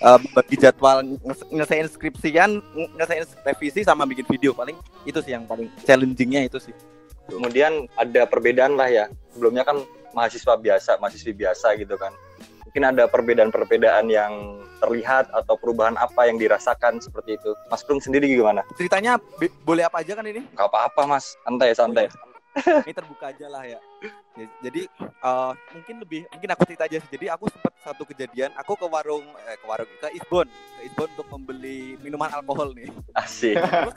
Uh, 0.02 0.19
bagi 0.35 0.59
jadwal 0.59 0.99
nge- 1.07 1.47
ngesain 1.47 1.87
skripsian 1.87 2.59
nge- 2.59 2.92
ngesain 2.99 3.23
revisi 3.47 3.87
sama 3.87 4.02
bikin 4.02 4.26
video 4.26 4.50
paling 4.50 4.75
itu 5.07 5.23
sih 5.23 5.30
yang 5.30 5.47
paling 5.47 5.71
challengingnya 5.87 6.50
itu 6.50 6.59
sih. 6.59 6.75
Kemudian 7.30 7.87
ada 7.95 8.26
perbedaan 8.26 8.75
lah 8.75 8.90
ya. 8.90 9.07
Sebelumnya 9.30 9.62
kan 9.62 9.78
mahasiswa 10.11 10.59
biasa 10.59 10.99
mahasiswi 10.99 11.30
biasa 11.30 11.78
gitu 11.78 11.95
kan. 11.95 12.11
Mungkin 12.66 12.83
ada 12.83 13.07
perbedaan-perbedaan 13.07 14.11
yang 14.11 14.59
terlihat 14.83 15.30
atau 15.30 15.54
perubahan 15.54 15.95
apa 15.95 16.26
yang 16.26 16.35
dirasakan 16.35 16.99
seperti 16.99 17.38
itu. 17.38 17.54
Mas 17.71 17.87
Prung 17.87 18.02
sendiri 18.02 18.26
gimana? 18.26 18.66
Ceritanya 18.75 19.23
boleh 19.62 19.87
apa 19.87 20.02
aja 20.02 20.19
kan 20.19 20.26
ini? 20.26 20.42
Gak 20.59 20.66
apa-apa 20.66 21.07
Mas. 21.07 21.38
Santai 21.47 21.75
santai 21.78 22.11
Ini 22.59 22.92
terbuka 22.95 23.30
aja 23.30 23.47
lah 23.47 23.62
ya. 23.62 23.78
Ya, 24.35 24.47
Jadi 24.66 24.83
eh, 25.00 25.52
mungkin 25.75 25.97
lebih 26.02 26.21
mungkin 26.30 26.50
aku 26.50 26.62
cerita 26.66 26.85
aja 26.90 26.99
sih. 26.99 27.11
Jadi 27.14 27.26
aku 27.30 27.47
sempat 27.47 27.73
satu 27.80 28.02
kejadian, 28.02 28.50
aku 28.59 28.75
ke 28.75 28.87
warung 28.90 29.26
eh, 29.47 29.57
ke 29.57 29.66
warung 29.66 29.90
ke 30.02 30.09
Isbon, 30.19 30.49
ke 30.50 30.80
Isbon 30.90 31.09
untuk 31.14 31.28
membeli 31.30 31.95
minuman 32.02 32.30
alkohol 32.35 32.75
nih. 32.75 32.90
asik 33.14 33.54
Terus 33.59 33.97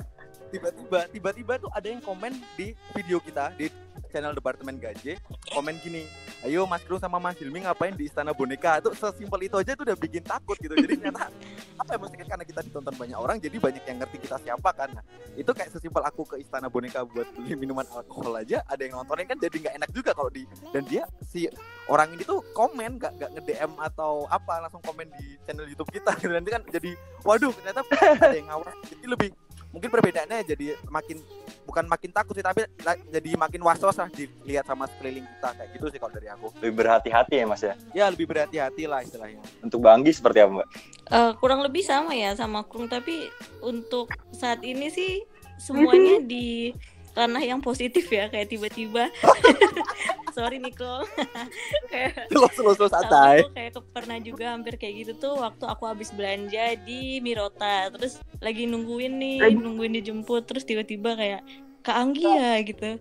tiba-tiba 0.54 1.00
tiba-tiba 1.10 1.54
tuh 1.58 1.72
ada 1.74 1.88
yang 1.90 2.02
komen 2.06 2.38
di 2.54 2.78
video 2.94 3.18
kita 3.18 3.50
di 3.58 3.74
channel 4.14 4.38
departemen 4.38 4.78
gaje 4.78 5.18
komen 5.50 5.82
gini 5.82 6.06
ayo 6.44 6.68
Mas 6.68 6.84
Kru 6.84 7.00
sama 7.00 7.18
Mas 7.24 7.40
Hilmi 7.40 7.64
ngapain 7.64 7.96
di 7.96 8.12
istana 8.12 8.36
boneka? 8.36 8.84
Itu 8.84 8.92
sesimpel 8.94 9.48
itu 9.48 9.56
aja 9.56 9.72
tuh 9.80 9.88
udah 9.88 9.98
bikin 9.98 10.24
takut 10.28 10.60
gitu. 10.60 10.76
Jadi 10.76 11.00
ternyata 11.00 11.32
apa 11.82 11.90
ya 11.96 11.98
maksudnya? 11.98 12.28
Karena 12.28 12.46
kita 12.46 12.60
ditonton 12.68 12.96
banyak 13.00 13.18
orang 13.18 13.38
jadi 13.40 13.58
banyak 13.58 13.84
yang 13.88 13.98
ngerti 14.04 14.18
kita 14.28 14.38
siapa 14.44 14.70
kan. 14.76 14.92
Nah, 14.92 15.04
itu 15.40 15.52
kayak 15.56 15.72
sesimpel 15.72 16.04
aku 16.04 16.28
ke 16.28 16.36
istana 16.44 16.68
boneka 16.68 17.08
buat 17.08 17.28
beli 17.32 17.56
minuman 17.56 17.88
alkohol 17.96 18.36
aja 18.36 18.60
ada 18.68 18.82
yang 18.84 19.00
nontonin 19.00 19.26
kan 19.26 19.40
jadi 19.40 19.56
nggak 19.56 19.76
enak 19.80 19.90
juga 19.96 20.12
kalau 20.12 20.30
di 20.30 20.44
dan 20.76 20.84
dia 20.84 21.08
si 21.24 21.48
orang 21.88 22.12
ini 22.12 22.28
tuh 22.28 22.44
komen 22.52 23.00
nggak 23.00 23.12
nggak 23.18 23.30
nge 23.40 23.42
DM 23.48 23.72
atau 23.80 24.28
apa 24.28 24.68
langsung 24.68 24.84
komen 24.84 25.08
di 25.16 25.40
channel 25.48 25.66
YouTube 25.66 25.96
kita 25.96 26.12
gitu. 26.20 26.32
Nanti 26.36 26.52
kan 26.52 26.62
jadi 26.68 26.92
waduh 27.24 27.56
ternyata 27.56 27.82
ada 28.20 28.36
yang 28.36 28.52
ngawur. 28.52 28.68
Jadi 28.92 29.06
lebih 29.08 29.30
mungkin 29.72 29.90
perbedaannya 29.90 30.46
jadi 30.46 30.78
makin 30.92 31.18
bukan 31.64 31.88
makin 31.88 32.12
takut 32.12 32.36
sih 32.36 32.46
tapi 32.46 32.68
jadi 33.10 33.30
makin 33.40 33.62
was-was 33.64 33.98
lah 33.98 34.08
dilihat 34.12 34.68
sama 34.68 34.86
sekeliling 34.92 35.26
kita 35.26 35.50
kayak 35.56 35.70
gitu 35.76 35.86
sih 35.90 36.00
kalau 36.00 36.14
dari 36.14 36.28
aku. 36.30 36.48
Lebih 36.60 36.76
berhati-hati 36.84 37.36
ya 37.40 37.46
Mas 37.48 37.64
ya? 37.64 37.74
Ya 37.96 38.06
lebih 38.12 38.28
berhati-hati 38.28 38.84
lah 38.86 39.02
istilahnya. 39.02 39.42
Untuk 39.64 39.80
Banggi 39.82 40.12
seperti 40.12 40.44
apa 40.44 40.52
Mbak? 40.62 40.68
Eh, 41.14 41.32
kurang 41.40 41.60
lebih 41.64 41.84
sama 41.84 42.16
ya 42.16 42.36
sama 42.36 42.64
Krung. 42.68 42.88
Tapi 42.88 43.28
untuk 43.64 44.12
saat 44.36 44.64
ini 44.64 44.88
sih 44.92 45.24
semuanya 45.60 46.24
di 46.32 46.72
ranah 47.14 47.40
yang 47.40 47.62
positif 47.62 48.10
ya 48.10 48.28
kayak 48.28 48.50
tiba-tiba. 48.50 49.10
Sorry 50.36 50.58
Niko 50.58 51.06
kayak 51.94 52.26
slow 52.34 52.74
sama 52.74 52.90
santai. 52.90 53.46
aku 53.46 53.54
kayak 53.54 53.72
ke- 53.78 53.90
pernah 53.94 54.18
juga 54.18 54.50
hampir 54.50 54.82
kayak 54.82 55.06
gitu 55.06 55.12
tuh 55.20 55.34
waktu 55.38 55.62
aku 55.62 55.86
habis 55.86 56.10
belanja 56.10 56.74
di 56.82 57.22
Mirota. 57.22 57.94
Terus 57.94 58.18
lagi 58.42 58.66
nungguin 58.66 59.14
nih 59.22 59.38
nungguin 59.54 59.94
dijemput 59.94 60.50
terus 60.50 60.66
tiba-tiba 60.66 61.14
kayak 61.14 61.42
Kak 61.86 61.94
Anggi 61.94 62.26
ya 62.26 62.58
gitu. 62.66 62.98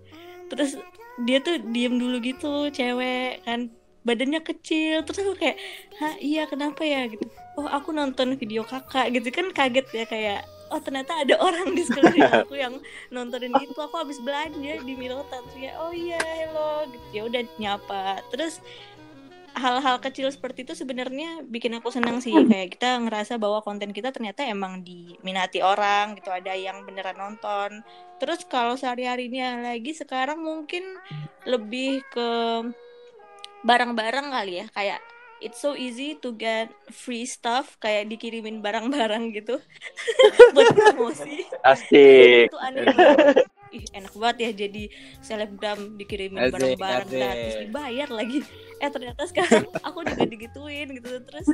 Terus 0.52 0.76
dia 1.25 1.40
tuh 1.40 1.57
diem 1.73 1.97
dulu 1.97 2.21
gitu 2.21 2.69
cewek 2.69 3.40
kan 3.49 3.73
badannya 4.04 4.45
kecil. 4.45 5.00
Terus 5.00 5.25
aku 5.25 5.35
kayak 5.40 5.57
Hah 6.04 6.21
iya 6.21 6.45
kenapa 6.45 6.85
ya? 6.85 7.09
gitu. 7.09 7.25
Oh 7.57 7.64
aku 7.64 7.97
nonton 7.97 8.37
video 8.37 8.61
kakak 8.61 9.09
gitu. 9.09 9.33
Kan 9.33 9.57
kaget 9.57 9.88
ya 9.88 10.04
kayak 10.04 10.40
oh 10.72 10.80
ternyata 10.80 11.20
ada 11.20 11.36
orang 11.36 11.76
di 11.76 11.84
sekeliling 11.84 12.24
aku 12.24 12.56
yang 12.56 12.80
nontonin 13.12 13.52
itu 13.60 13.76
aku 13.76 14.00
habis 14.00 14.16
belanja 14.24 14.80
di 14.80 14.94
terus 14.96 15.52
ya 15.60 15.76
oh 15.76 15.92
iya 15.92 16.18
hello 16.18 16.88
gitu. 16.88 17.06
Ya 17.12 17.22
udah 17.28 17.42
nyapa. 17.60 18.24
Terus 18.32 18.64
hal-hal 19.52 20.00
kecil 20.00 20.32
seperti 20.32 20.64
itu 20.64 20.72
sebenarnya 20.72 21.44
bikin 21.44 21.76
aku 21.76 21.92
senang 21.92 22.24
sih. 22.24 22.32
Kayak 22.32 22.80
kita 22.80 22.96
ngerasa 23.04 23.36
bahwa 23.36 23.60
konten 23.60 23.92
kita 23.92 24.08
ternyata 24.08 24.48
emang 24.48 24.80
diminati 24.80 25.60
orang 25.60 26.16
gitu. 26.16 26.32
Ada 26.32 26.56
yang 26.56 26.88
beneran 26.88 27.20
nonton. 27.20 27.84
Terus 28.16 28.48
kalau 28.48 28.80
sehari-harinya 28.80 29.60
lagi 29.60 29.92
sekarang 29.92 30.40
mungkin 30.40 30.96
lebih 31.44 32.00
ke 32.08 32.28
barang-barang 33.62 34.26
kali 34.32 34.64
ya. 34.64 34.66
Kayak 34.72 35.00
it's 35.42 35.58
so 35.58 35.75
easy 35.75 36.14
to 36.22 36.30
get 36.38 36.70
free 36.94 37.26
stuff 37.26 37.75
kayak 37.82 38.06
dikirimin 38.06 38.62
barang-barang 38.62 39.34
gitu. 39.34 39.58
Buat 40.54 40.72
promosi. 40.78 41.44
Asik. 41.66 42.49
Itu 42.49 42.58
aneh 42.62 42.87
banget. 42.94 43.50
Ih 43.72 43.84
enak 43.96 44.12
banget 44.12 44.37
ya 44.38 44.50
jadi 44.68 44.84
selebgram 45.25 45.96
dikirimin 45.96 46.52
barang-barang 46.52 47.08
gratis 47.11 47.54
dibayar 47.66 48.08
lagi. 48.12 48.38
Eh 48.78 48.90
ternyata 48.92 49.22
sekarang 49.26 49.66
aku 49.82 50.06
juga 50.06 50.25
digituin 50.28 50.88
gitu. 50.94 51.18
Terus 51.26 51.46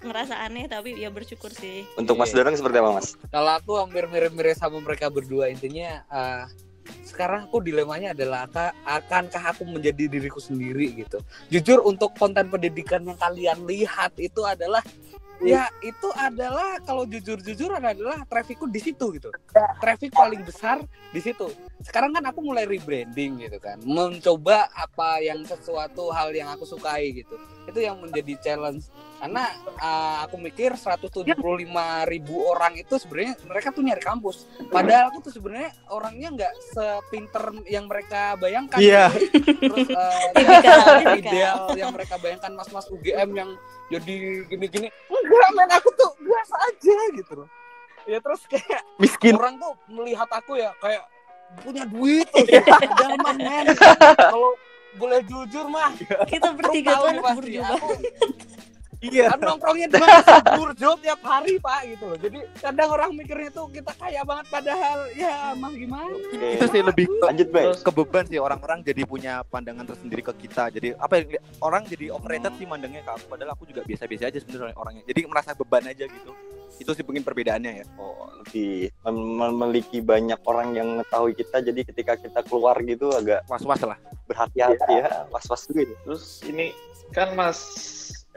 ngerasa 0.00 0.34
aneh 0.48 0.70
tapi 0.70 0.96
ya 0.96 1.12
bersyukur 1.12 1.52
sih. 1.52 1.84
Untuk 2.00 2.16
Mas 2.16 2.32
Danang 2.32 2.56
seperti 2.56 2.80
apa 2.80 2.90
Mas? 2.96 3.18
Kalau 3.28 3.52
aku 3.52 3.72
hampir 3.76 4.06
mirip-mirip 4.08 4.56
sama 4.56 4.80
mereka 4.80 5.10
berdua. 5.12 5.50
Intinya 5.50 6.06
eh, 6.08 6.44
sekarang 7.04 7.48
aku 7.48 7.64
dilemanya 7.64 8.12
adalah 8.12 8.46
aka- 8.46 8.74
akankah 8.84 9.54
aku 9.54 9.64
menjadi 9.66 10.06
diriku 10.06 10.38
sendiri 10.38 10.92
gitu. 11.04 11.18
Jujur 11.48 11.84
untuk 11.84 12.14
konten 12.16 12.48
pendidikan 12.48 13.04
yang 13.04 13.18
kalian 13.18 13.64
lihat 13.64 14.14
itu 14.18 14.44
adalah 14.44 14.82
ya 15.38 15.70
itu 15.86 16.08
adalah 16.18 16.82
kalau 16.82 17.06
jujur-jujur 17.06 17.70
adalah 17.70 18.26
trafficku 18.26 18.66
di 18.66 18.82
situ 18.82 19.14
gitu. 19.14 19.30
Traffic 19.78 20.10
paling 20.10 20.42
besar 20.42 20.82
di 21.14 21.20
situ. 21.22 21.46
Sekarang 21.78 22.10
kan 22.10 22.26
aku 22.26 22.42
mulai 22.42 22.66
rebranding 22.66 23.38
gitu 23.46 23.58
kan, 23.62 23.78
mencoba 23.86 24.66
apa 24.74 25.22
yang 25.22 25.46
sesuatu 25.46 26.10
hal 26.10 26.34
yang 26.34 26.50
aku 26.50 26.66
sukai 26.66 27.22
gitu. 27.22 27.38
Itu 27.70 27.78
yang 27.78 28.02
menjadi 28.02 28.34
challenge 28.42 28.90
karena 29.18 29.44
uh, 29.82 30.16
aku 30.22 30.38
mikir 30.38 30.78
175 30.78 31.34
ribu 32.06 32.34
orang 32.46 32.78
itu 32.78 32.94
sebenarnya 33.02 33.34
mereka 33.50 33.74
tuh 33.74 33.82
nyari 33.82 34.02
kampus. 34.02 34.46
Padahal 34.70 35.10
aku 35.10 35.26
tuh 35.26 35.32
sebenarnya 35.34 35.74
orangnya 35.90 36.28
nggak 36.38 36.54
sepinter 36.70 37.44
yang 37.66 37.90
mereka 37.90 38.38
bayangkan. 38.38 38.78
Iya. 38.78 39.10
terus 39.58 39.88
uh, 39.98 41.18
ideal 41.18 41.74
yang 41.74 41.90
mereka 41.90 42.14
bayangkan 42.22 42.54
mas-mas 42.54 42.86
UGM 42.94 43.34
yang 43.34 43.50
jadi 43.90 44.46
gini-gini 44.46 44.88
enggak 45.10 45.50
men 45.56 45.70
aku 45.74 45.90
tuh 45.98 46.10
biasa 46.22 46.54
aja 46.70 46.98
gitu 47.18 47.32
loh. 47.42 47.48
Ya 48.06 48.22
terus 48.22 48.46
kayak 48.46 48.86
miskin. 49.02 49.34
orang 49.34 49.58
tuh 49.58 49.74
melihat 49.90 50.30
aku 50.30 50.56
ya 50.56 50.70
kayak 50.78 51.04
punya 51.66 51.84
duit 51.90 52.28
tuh 52.30 52.44
padahal 52.78 53.16
mah 53.24 53.36
men 53.36 53.66
kalau 54.14 54.52
boleh 54.96 55.20
jujur 55.24 55.64
mah 55.68 55.92
kita 56.28 56.48
bertiga 56.52 57.00
tuh 57.00 57.08
anak 57.08 57.24
aku 57.24 57.92
iya. 59.02 59.30
Kan 59.32 59.40
nongkrongnya 59.42 59.88
di 59.90 59.96
mana 59.98 60.20
burjo 60.58 60.90
tiap 60.98 61.20
hari 61.22 61.58
pak 61.62 61.80
gitu 61.86 62.04
loh. 62.10 62.18
Jadi 62.18 62.38
kadang 62.58 62.88
orang 62.90 63.10
mikirnya 63.14 63.50
tuh 63.54 63.66
kita 63.70 63.92
kaya 63.94 64.22
banget 64.26 64.46
padahal 64.50 64.98
ya 65.14 65.54
mah 65.54 65.72
gimana? 65.72 66.14
Itu 66.34 66.66
sih 66.70 66.82
lebih 66.82 67.06
ke, 67.06 67.24
lanjut 67.26 67.48
Bay. 67.54 67.66
ke 67.74 67.90
beban 67.94 68.24
sih. 68.26 68.38
Orang-orang 68.42 68.82
jadi 68.82 69.02
punya 69.06 69.42
pandangan 69.46 69.86
tersendiri 69.86 70.22
ke 70.22 70.32
kita. 70.46 70.70
Jadi 70.74 70.94
apa 70.98 71.22
ya 71.22 71.40
orang 71.62 71.86
jadi 71.86 72.10
overrated 72.14 72.54
sih 72.58 72.66
mandangnya 72.66 73.02
ke 73.06 73.10
aku. 73.14 73.24
Padahal 73.30 73.54
aku 73.54 73.64
juga 73.70 73.86
biasa-biasa 73.86 74.30
aja 74.30 74.38
sebenarnya 74.42 74.76
orangnya 74.76 75.02
jadi 75.06 75.20
merasa 75.30 75.54
beban 75.54 75.86
aja 75.86 76.04
gitu. 76.06 76.32
Itu 76.78 76.94
sih 76.94 77.02
mungkin 77.02 77.26
perbedaannya 77.26 77.72
ya. 77.82 77.84
Oh, 77.98 78.30
lebih 78.38 78.94
mem- 79.02 79.58
memiliki 79.58 79.98
banyak 79.98 80.38
orang 80.46 80.78
yang 80.78 80.86
mengetahui 80.94 81.34
kita. 81.34 81.58
Jadi 81.58 81.82
ketika 81.90 82.14
kita 82.14 82.40
keluar 82.46 82.78
gitu 82.86 83.10
agak 83.10 83.42
was-was 83.50 83.82
lah. 83.82 83.98
berhati-hati 84.28 84.92
ya. 84.92 85.24
Was-was 85.32 85.64
juga 85.66 85.88
ini. 85.88 85.94
Terus 86.04 86.24
ini 86.44 86.66
kan 87.16 87.32
Mas 87.32 87.58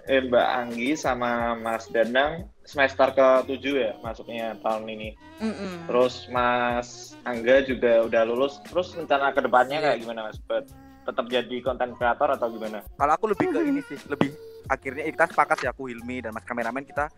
eh, 0.08 0.22
Mbak 0.25 0.48
Anggi 0.58 0.91
sama 0.98 1.53
Mas 1.58 1.89
Danang 1.89 2.48
semester 2.63 3.12
ke-7 3.13 3.65
ya 3.75 3.91
masuknya 4.00 4.55
tahun 4.63 4.88
ini. 4.88 5.10
Mm-mm. 5.41 5.89
Terus 5.89 6.29
Mas 6.29 7.17
Angga 7.27 7.65
juga 7.65 8.05
udah 8.05 8.22
lulus. 8.25 8.62
Terus 8.70 8.93
rencana 8.96 9.36
ke 9.36 9.41
depannya 9.43 9.81
kayak 9.84 9.98
gimana 10.01 10.29
Mas? 10.29 10.39
Buat 10.46 10.70
tetap 11.01 11.25
jadi 11.27 11.58
konten 11.65 11.98
kreator 11.98 12.29
atau 12.38 12.48
gimana? 12.53 12.86
kalau 12.96 13.13
aku 13.17 13.25
lebih 13.34 13.50
ke 13.50 13.60
ini 13.65 13.81
sih 13.89 13.98
lebih 14.05 14.29
akhirnya 14.70 15.03
eh, 15.10 15.12
kita 15.13 15.34
sepakat 15.34 15.58
sih 15.65 15.70
aku 15.70 15.89
Hilmi 15.89 16.22
dan 16.22 16.31
Mas 16.31 16.46
kameramen 16.46 16.86
kita 16.86 17.10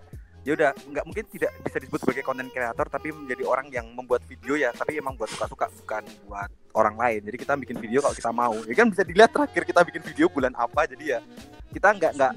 ya 0.44 0.60
udah 0.60 0.72
nggak 0.76 1.06
mungkin 1.08 1.24
tidak 1.32 1.52
bisa 1.64 1.78
disebut 1.80 2.00
sebagai 2.04 2.24
konten 2.28 2.48
kreator 2.52 2.88
tapi 2.92 3.16
menjadi 3.16 3.44
orang 3.48 3.68
yang 3.72 3.88
membuat 3.96 4.28
video 4.28 4.60
ya 4.60 4.76
tapi 4.76 5.00
emang 5.00 5.16
buat 5.16 5.32
suka-suka 5.32 5.72
bukan 5.72 6.04
buat 6.28 6.52
orang 6.76 6.96
lain 7.00 7.20
jadi 7.32 7.38
kita 7.40 7.54
bikin 7.56 7.78
video 7.80 8.04
kalau 8.04 8.16
kita 8.16 8.32
mau 8.36 8.56
ya 8.68 8.76
kan 8.76 8.92
bisa 8.92 9.04
dilihat 9.08 9.32
terakhir 9.32 9.64
kita 9.64 9.82
bikin 9.88 10.04
video 10.04 10.28
bulan 10.28 10.52
apa 10.60 10.84
jadi 10.84 11.04
ya 11.16 11.20
kita 11.72 11.96
nggak 11.96 12.12
nggak 12.20 12.34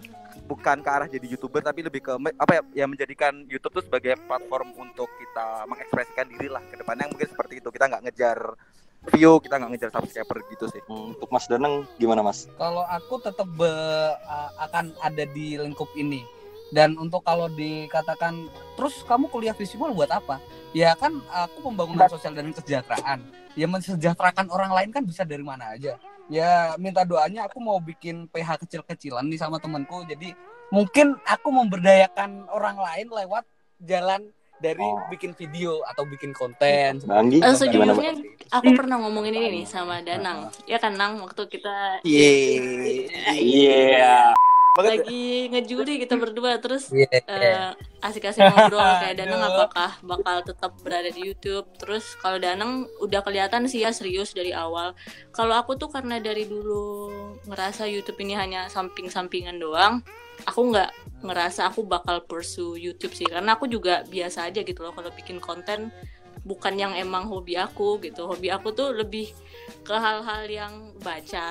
bukan 0.46 0.78
ke 0.80 0.90
arah 0.90 1.08
jadi 1.10 1.26
youtuber 1.26 1.60
tapi 1.60 1.82
lebih 1.82 2.00
ke 2.00 2.12
apa 2.38 2.52
ya, 2.62 2.62
ya 2.72 2.86
menjadikan 2.86 3.44
YouTube 3.50 3.82
tuh 3.82 3.84
sebagai 3.84 4.14
platform 4.24 4.72
untuk 4.78 5.10
kita 5.18 5.66
mengekspresikan 5.66 6.30
diri 6.30 6.46
lah 6.46 6.62
ke 6.70 6.78
depannya. 6.78 7.10
Mungkin 7.10 7.28
seperti 7.28 7.58
itu 7.58 7.68
kita 7.74 7.90
nggak 7.90 8.02
ngejar 8.06 8.38
view 9.12 9.38
kita 9.38 9.58
nggak 9.58 9.70
ngejar 9.74 9.90
subscriber 9.90 10.38
gitu 10.50 10.66
sih. 10.70 10.82
Hmm, 10.86 11.14
untuk 11.18 11.28
Mas 11.34 11.46
Danang 11.50 11.84
gimana 11.98 12.22
Mas? 12.22 12.46
Kalau 12.54 12.86
aku 12.86 13.18
tetap 13.20 13.46
be- 13.58 14.16
akan 14.62 14.94
ada 15.02 15.24
di 15.26 15.58
lingkup 15.58 15.90
ini. 15.98 16.22
Dan 16.74 16.98
untuk 16.98 17.22
kalau 17.22 17.46
dikatakan 17.46 18.50
terus 18.74 19.06
kamu 19.06 19.30
kuliah 19.30 19.54
visual 19.54 19.94
buat 19.94 20.10
apa? 20.10 20.42
Ya 20.74 20.98
kan 20.98 21.22
aku 21.30 21.70
pembangunan 21.70 22.10
sosial 22.10 22.34
dan 22.34 22.50
kesejahteraan. 22.50 23.22
Ya 23.54 23.70
mensejahterakan 23.70 24.50
orang 24.50 24.74
lain 24.74 24.90
kan 24.90 25.06
bisa 25.06 25.22
dari 25.22 25.46
mana 25.46 25.78
aja 25.78 25.94
ya 26.26 26.74
minta 26.76 27.02
doanya 27.02 27.46
aku 27.46 27.58
mau 27.58 27.78
bikin 27.78 28.26
PH 28.28 28.66
kecil-kecilan 28.66 29.24
nih 29.24 29.38
sama 29.38 29.56
temanku 29.56 30.02
jadi 30.04 30.34
mungkin 30.68 31.14
aku 31.22 31.48
memberdayakan 31.48 32.50
orang 32.50 32.74
lain 32.76 33.06
lewat 33.08 33.46
jalan 33.78 34.26
dari 34.56 34.80
Oh. 34.80 34.96
bikin 35.12 35.36
video 35.36 35.84
atau 35.84 36.08
bikin 36.08 36.32
konten. 36.32 37.04
Banggi, 37.04 37.36
Eh, 37.36 37.52
gimana, 37.68 37.92
sejujurnya 37.92 38.16
aku 38.48 38.72
pernah 38.72 38.96
ngomongin 39.04 39.36
ini 39.36 39.60
nih 39.60 39.64
sama 39.68 40.00
Danang. 40.00 40.48
Ya 40.64 40.80
kan 40.80 40.96
Nang 40.96 41.20
waktu 41.20 41.44
kita 41.44 42.00
Iya. 43.36 44.32
Lagi 44.84 45.48
ngejuri 45.48 45.94
kita 46.04 46.20
berdua 46.20 46.60
terus 46.60 46.92
Iya. 46.92 47.08
eh, 47.24 47.70
asik-asik 48.04 48.44
ngobrol. 48.44 48.80
Kayak 49.02 49.16
Danang 49.24 49.42
apakah 49.46 49.96
bakal 50.04 50.36
tetap 50.44 50.76
berada 50.84 51.08
di 51.08 51.22
YouTube? 51.24 51.64
Terus 51.80 52.16
kalau 52.20 52.36
Danang 52.36 52.84
udah 53.00 53.24
kelihatan 53.24 53.64
sih 53.70 53.80
ya 53.86 53.94
serius 53.94 54.36
dari 54.36 54.52
awal. 54.52 54.92
Kalau 55.32 55.56
aku 55.56 55.80
tuh 55.80 55.88
karena 55.88 56.20
dari 56.20 56.44
dulu 56.44 57.08
ngerasa 57.48 57.88
YouTube 57.88 58.20
ini 58.20 58.36
hanya 58.36 58.68
samping-sampingan 58.68 59.56
doang 59.56 60.04
aku 60.44 60.68
nggak 60.68 60.92
ngerasa 61.24 61.72
aku 61.72 61.88
bakal 61.88 62.20
pursue 62.28 62.76
YouTube 62.76 63.16
sih. 63.16 63.24
Karena 63.24 63.56
aku 63.56 63.64
juga 63.70 64.04
biasa 64.04 64.52
aja 64.52 64.60
gitu 64.60 64.84
loh 64.84 64.92
kalau 64.92 65.08
bikin 65.16 65.40
konten 65.40 65.88
bukan 66.46 66.76
yang 66.78 66.92
emang 66.92 67.26
hobi 67.26 67.56
aku 67.56 67.98
gitu. 68.04 68.28
Hobi 68.28 68.52
aku 68.52 68.70
tuh 68.76 68.92
lebih 68.92 69.32
ke 69.82 69.94
hal-hal 69.96 70.44
yang 70.46 70.72
baca 71.00 71.46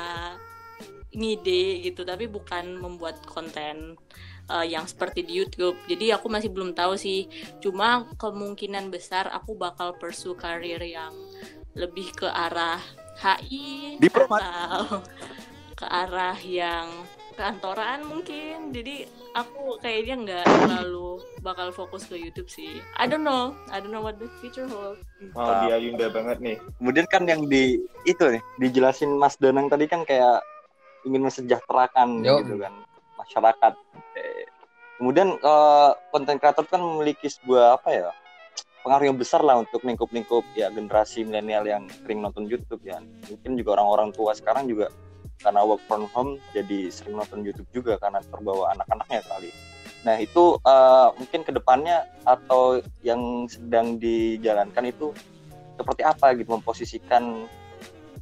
ngide 1.16 1.82
gitu 1.88 2.04
tapi 2.04 2.28
bukan 2.28 2.78
membuat 2.78 3.24
konten 3.26 3.96
uh, 4.50 4.66
yang 4.66 4.86
seperti 4.86 5.26
di 5.26 5.42
YouTube. 5.42 5.78
Jadi 5.90 6.14
aku 6.14 6.28
masih 6.30 6.50
belum 6.54 6.78
tahu 6.78 6.98
sih. 6.98 7.30
Cuma 7.62 8.06
kemungkinan 8.20 8.94
besar 8.94 9.30
aku 9.32 9.58
bakal 9.58 9.98
pursue 9.98 10.38
karir 10.38 10.82
yang 10.82 11.14
lebih 11.76 12.12
ke 12.16 12.28
arah 12.30 12.80
HI 13.20 14.00
Diplomat. 14.00 14.40
atau 14.40 15.04
ke 15.80 15.86
arah 15.88 16.38
yang 16.40 16.88
kantoran 17.36 18.08
mungkin. 18.08 18.72
Jadi 18.72 19.04
aku 19.36 19.76
kayaknya 19.84 20.16
nggak 20.24 20.46
terlalu 20.48 21.20
bakal 21.44 21.68
fokus 21.76 22.08
ke 22.08 22.16
YouTube 22.16 22.48
sih. 22.48 22.80
I 22.96 23.06
don't 23.06 23.28
know. 23.28 23.52
I 23.68 23.84
don't 23.84 23.92
know 23.92 24.00
what 24.00 24.16
the 24.18 24.32
future 24.40 24.68
holds. 24.68 25.04
Mau 25.36 25.68
dia 25.68 25.76
Yunda 25.76 26.08
banget 26.08 26.40
nih. 26.40 26.58
Kemudian 26.80 27.06
kan 27.12 27.28
yang 27.28 27.44
di 27.52 27.84
itu 28.08 28.24
nih 28.24 28.44
dijelasin 28.64 29.20
Mas 29.20 29.36
Danang 29.36 29.68
tadi 29.68 29.86
kan 29.92 30.08
kayak 30.08 30.40
ingin 31.06 31.22
mensejahterakan 31.24 32.26
Yo. 32.26 32.42
gitu 32.42 32.60
kan 32.60 32.74
masyarakat. 33.16 33.74
Kemudian 34.96 35.36
eh, 35.36 35.92
konten 36.12 36.40
kreator 36.40 36.66
kan 36.68 36.80
memiliki 36.80 37.28
sebuah 37.28 37.80
apa 37.80 37.90
ya 37.92 38.10
pengaruh 38.86 39.10
yang 39.10 39.18
besar 39.18 39.42
lah 39.42 39.58
untuk 39.58 39.82
lingkup-lingkup 39.82 40.46
ya 40.54 40.70
generasi 40.70 41.26
milenial 41.26 41.66
yang 41.66 41.84
sering 41.90 42.22
nonton 42.22 42.48
YouTube 42.48 42.80
ya. 42.86 43.02
Mungkin 43.28 43.60
juga 43.60 43.82
orang-orang 43.82 44.14
tua 44.16 44.32
sekarang 44.38 44.70
juga 44.70 44.94
karena 45.44 45.68
work 45.68 45.84
from 45.90 46.08
home 46.16 46.40
jadi 46.56 46.88
sering 46.88 47.20
nonton 47.20 47.44
YouTube 47.44 47.68
juga 47.76 48.00
karena 48.00 48.24
terbawa 48.24 48.72
anak-anaknya 48.78 49.22
kali. 49.28 49.52
Nah 50.08 50.16
itu 50.22 50.56
eh, 50.64 51.08
mungkin 51.18 51.42
ke 51.44 51.52
depannya 51.52 52.08
atau 52.24 52.80
yang 53.04 53.50
sedang 53.52 54.00
dijalankan 54.00 54.86
itu 54.88 55.12
seperti 55.76 56.02
apa 56.08 56.32
gitu 56.40 56.56
memposisikan 56.56 57.52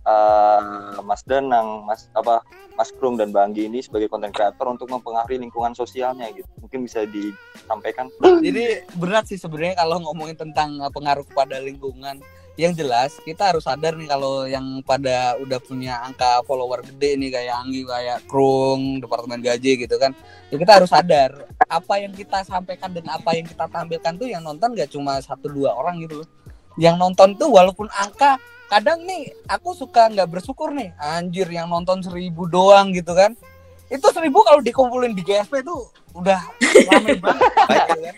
eh, 0.03 0.99
Mas 1.01 1.21
Danang, 1.23 1.87
Mas 1.87 2.11
apa 2.15 2.43
Mas 2.73 2.89
Krung 2.89 3.15
dan 3.15 3.29
Banggi 3.29 3.69
ini 3.69 3.85
sebagai 3.85 4.09
konten 4.09 4.33
kreator 4.33 4.65
untuk 4.73 4.89
mempengaruhi 4.89 5.37
lingkungan 5.37 5.77
sosialnya 5.77 6.29
gitu. 6.33 6.49
Mungkin 6.57 6.85
bisa 6.85 7.05
disampaikan. 7.05 8.09
Jadi 8.45 8.81
berat 8.97 9.29
sih 9.29 9.37
sebenarnya 9.37 9.77
kalau 9.77 10.01
ngomongin 10.01 10.37
tentang 10.37 10.81
uh, 10.81 10.89
pengaruh 10.89 11.25
kepada 11.25 11.61
lingkungan. 11.61 12.19
Yang 12.53 12.85
jelas 12.85 13.17
kita 13.25 13.49
harus 13.49 13.65
sadar 13.65 13.97
nih 13.97 14.05
kalau 14.05 14.45
yang 14.45 14.85
pada 14.85 15.33
udah 15.41 15.57
punya 15.57 16.05
angka 16.05 16.45
follower 16.45 16.85
gede 16.85 17.17
nih 17.17 17.33
kayak 17.33 17.65
Anggi, 17.65 17.81
kayak 17.81 18.29
Krung, 18.29 19.01
departemen 19.01 19.41
gaji 19.41 19.81
gitu 19.81 19.97
kan. 19.97 20.13
Ya 20.53 20.61
kita 20.61 20.77
harus 20.77 20.93
sadar 20.93 21.49
apa 21.65 21.93
yang 21.97 22.13
kita 22.13 22.45
sampaikan 22.45 22.93
dan 22.93 23.09
apa 23.09 23.33
yang 23.33 23.49
kita 23.49 23.65
tampilkan 23.65 24.13
tuh 24.21 24.29
yang 24.29 24.45
nonton 24.45 24.77
gak 24.77 24.93
cuma 24.93 25.17
satu 25.17 25.49
dua 25.49 25.73
orang 25.73 26.05
gitu 26.05 26.21
loh. 26.21 26.29
Yang 26.77 27.01
nonton 27.01 27.33
tuh 27.41 27.49
walaupun 27.49 27.89
angka 27.89 28.37
kadang 28.73 29.05
nih 29.05 29.29
aku 29.45 29.77
suka 29.77 30.09
nggak 30.09 30.29
bersyukur 30.33 30.73
nih. 30.73 30.97
Anjir 30.97 31.45
yang 31.53 31.69
nonton 31.69 32.01
seribu 32.01 32.49
doang 32.49 32.89
gitu 32.89 33.13
kan. 33.13 33.37
Itu 33.85 34.09
seribu 34.09 34.41
kalau 34.41 34.65
dikumpulin 34.65 35.13
di 35.13 35.21
GSP 35.21 35.61
tuh 35.61 35.93
udah 36.17 36.41
rame 36.89 37.13
banget 37.23 37.51
gitu 37.53 38.01
kan. 38.01 38.15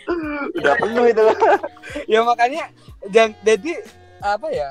Udah 0.56 0.74
penuh 0.80 1.04
itu. 1.12 1.22
ya 2.12 2.20
makanya 2.24 2.72
jadi 3.44 3.72
apa 4.24 4.48
ya 4.48 4.70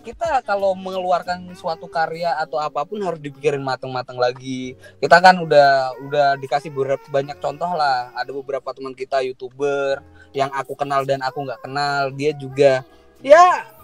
kita 0.00 0.40
kalau 0.48 0.72
mengeluarkan 0.72 1.52
suatu 1.52 1.84
karya 1.84 2.32
atau 2.40 2.56
apa 2.56 2.80
pun 2.88 2.96
harus 3.04 3.20
dipikirin 3.20 3.60
matang-matang 3.60 4.16
lagi. 4.16 4.72
Kita 4.96 5.20
kan 5.20 5.44
udah 5.44 5.92
udah 6.08 6.28
dikasih 6.40 6.72
beberapa 6.72 7.04
banyak 7.12 7.36
contoh 7.36 7.68
lah. 7.76 8.16
Ada 8.16 8.32
beberapa 8.32 8.72
teman 8.72 8.96
kita 8.96 9.20
youtuber 9.20 10.00
yang 10.32 10.48
aku 10.56 10.72
kenal 10.72 11.04
dan 11.04 11.20
aku 11.20 11.44
nggak 11.44 11.60
kenal. 11.60 12.08
Dia 12.16 12.32
juga 12.32 12.80
ya 13.20 13.77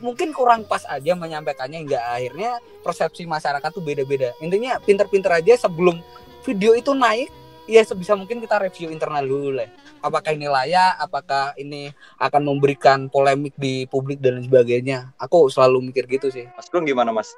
mungkin 0.00 0.32
kurang 0.32 0.68
pas 0.68 0.84
aja 0.88 1.12
menyampaikannya 1.16 1.86
hingga 1.86 2.00
akhirnya 2.12 2.60
persepsi 2.84 3.24
masyarakat 3.24 3.70
tuh 3.72 3.84
beda-beda 3.84 4.32
intinya 4.44 4.76
pinter-pinter 4.80 5.40
aja 5.40 5.56
sebelum 5.56 6.00
video 6.44 6.76
itu 6.76 6.92
naik 6.92 7.32
ya 7.66 7.82
sebisa 7.82 8.14
mungkin 8.14 8.38
kita 8.38 8.62
review 8.62 8.94
internal 8.94 9.26
dulu 9.26 9.58
lah 9.58 9.66
apakah 10.04 10.36
ini 10.36 10.46
layak 10.46 11.00
apakah 11.02 11.56
ini 11.58 11.90
akan 12.20 12.42
memberikan 12.46 13.10
polemik 13.10 13.56
di 13.58 13.88
publik 13.90 14.22
dan 14.22 14.38
sebagainya 14.44 15.10
aku 15.18 15.50
selalu 15.50 15.90
mikir 15.90 16.06
gitu 16.06 16.30
sih 16.30 16.46
Mas 16.54 16.70
Krung 16.70 16.86
gimana 16.86 17.10
Mas? 17.10 17.34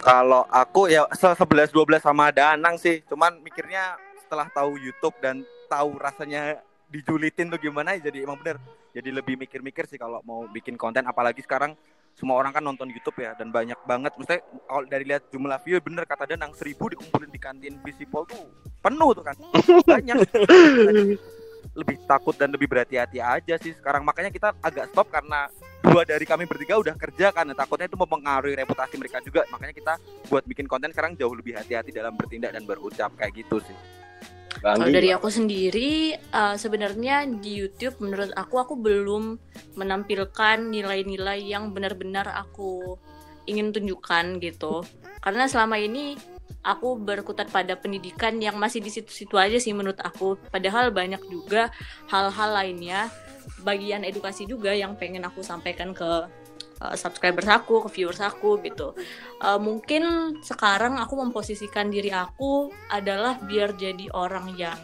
Kalau 0.00 0.46
aku 0.48 0.88
ya 0.88 1.04
se- 1.12 1.34
11 1.34 1.74
12 1.74 2.00
sama 2.00 2.30
Danang 2.30 2.78
sih. 2.78 3.02
Cuman 3.10 3.42
mikirnya 3.42 3.98
setelah 4.22 4.48
tahu 4.52 4.78
YouTube 4.78 5.16
dan 5.20 5.42
tahu 5.68 5.98
rasanya 5.98 6.62
dijulitin 6.88 7.52
tuh 7.52 7.60
gimana 7.60 7.96
ya 7.98 8.08
jadi 8.08 8.24
emang 8.24 8.40
bener. 8.40 8.56
Jadi 8.96 9.08
lebih 9.12 9.36
mikir-mikir 9.36 9.84
sih 9.84 10.00
kalau 10.00 10.24
mau 10.24 10.48
bikin 10.48 10.74
konten. 10.80 11.04
Apalagi 11.04 11.44
sekarang 11.44 11.76
semua 12.18 12.34
orang 12.34 12.50
kan 12.50 12.64
nonton 12.64 12.90
YouTube 12.90 13.22
ya 13.22 13.36
dan 13.38 13.54
banyak 13.54 13.78
banget. 13.86 14.12
Mesti 14.18 14.42
kalau 14.66 14.82
dari 14.90 15.04
lihat 15.06 15.30
jumlah 15.30 15.58
view 15.62 15.78
bener 15.78 16.02
kata 16.02 16.26
Danang 16.26 16.50
1000 16.50 16.74
dikumpulin 16.74 17.30
di 17.30 17.40
kantin 17.40 17.78
Visipol 17.84 18.26
tuh 18.26 18.48
penuh 18.82 19.10
tuh 19.14 19.24
kan. 19.24 19.36
Banyak. 19.86 20.16
lebih 21.78 22.00
takut 22.10 22.34
dan 22.34 22.50
lebih 22.50 22.66
berhati-hati 22.66 23.22
aja 23.22 23.54
sih 23.60 23.70
sekarang. 23.76 24.02
Makanya 24.02 24.34
kita 24.34 24.50
agak 24.58 24.90
stop 24.90 25.14
karena 25.14 25.46
dua 25.78 26.02
dari 26.02 26.26
kami 26.26 26.42
bertiga 26.48 26.74
udah 26.74 26.94
kerja 26.98 27.30
kan. 27.30 27.46
Takutnya 27.54 27.86
itu 27.86 27.94
mempengaruhi 27.94 28.58
reputasi 28.58 28.98
mereka 28.98 29.22
juga. 29.22 29.46
Makanya 29.52 29.74
kita 29.76 29.94
buat 30.26 30.42
bikin 30.42 30.66
konten 30.66 30.90
sekarang 30.90 31.14
jauh 31.14 31.34
lebih 31.34 31.54
hati-hati 31.54 31.94
dalam 31.94 32.18
bertindak 32.18 32.50
dan 32.50 32.66
berucap 32.66 33.14
kayak 33.14 33.46
gitu 33.46 33.62
sih 33.62 33.97
Kalau 34.58 34.90
dari 34.90 35.14
aku 35.14 35.28
sendiri, 35.30 36.18
eh, 36.18 36.56
sebenarnya 36.58 37.28
di 37.28 37.62
YouTube 37.62 38.02
menurut 38.02 38.34
aku 38.34 38.58
aku 38.58 38.74
belum 38.74 39.38
menampilkan 39.78 40.66
nilai-nilai 40.66 41.44
yang 41.46 41.70
benar-benar 41.70 42.26
aku 42.34 42.98
ingin 43.46 43.72
tunjukkan 43.72 44.42
gitu. 44.42 44.84
Karena 45.22 45.48
selama 45.48 45.80
ini 45.80 46.18
aku 46.66 46.98
berkutat 47.00 47.48
pada 47.48 47.78
pendidikan 47.78 48.36
yang 48.42 48.58
masih 48.60 48.82
di 48.82 48.90
situ-situ 48.92 49.38
aja 49.38 49.56
sih 49.56 49.72
menurut 49.72 49.98
aku. 50.02 50.36
Padahal 50.52 50.90
banyak 50.92 51.22
juga 51.30 51.72
hal-hal 52.10 52.50
lainnya, 52.52 53.08
bagian 53.64 54.04
edukasi 54.04 54.44
juga 54.44 54.74
yang 54.76 54.98
pengen 54.98 55.24
aku 55.24 55.40
sampaikan 55.40 55.96
ke 55.96 56.28
eh, 56.78 56.96
subscribers 56.96 57.46
aku, 57.46 57.84
ke 57.84 57.88
viewers 57.92 58.20
aku 58.20 58.58
gitu. 58.62 58.94
Eh, 59.38 59.58
mungkin 59.58 60.02
sekarang 60.40 60.96
aku 60.96 61.14
memposisikan 61.18 61.88
diri 61.88 62.10
aku 62.10 62.68
adalah 62.88 63.38
biar 63.38 63.74
jadi 63.74 64.08
orang 64.12 64.54
yang 64.54 64.78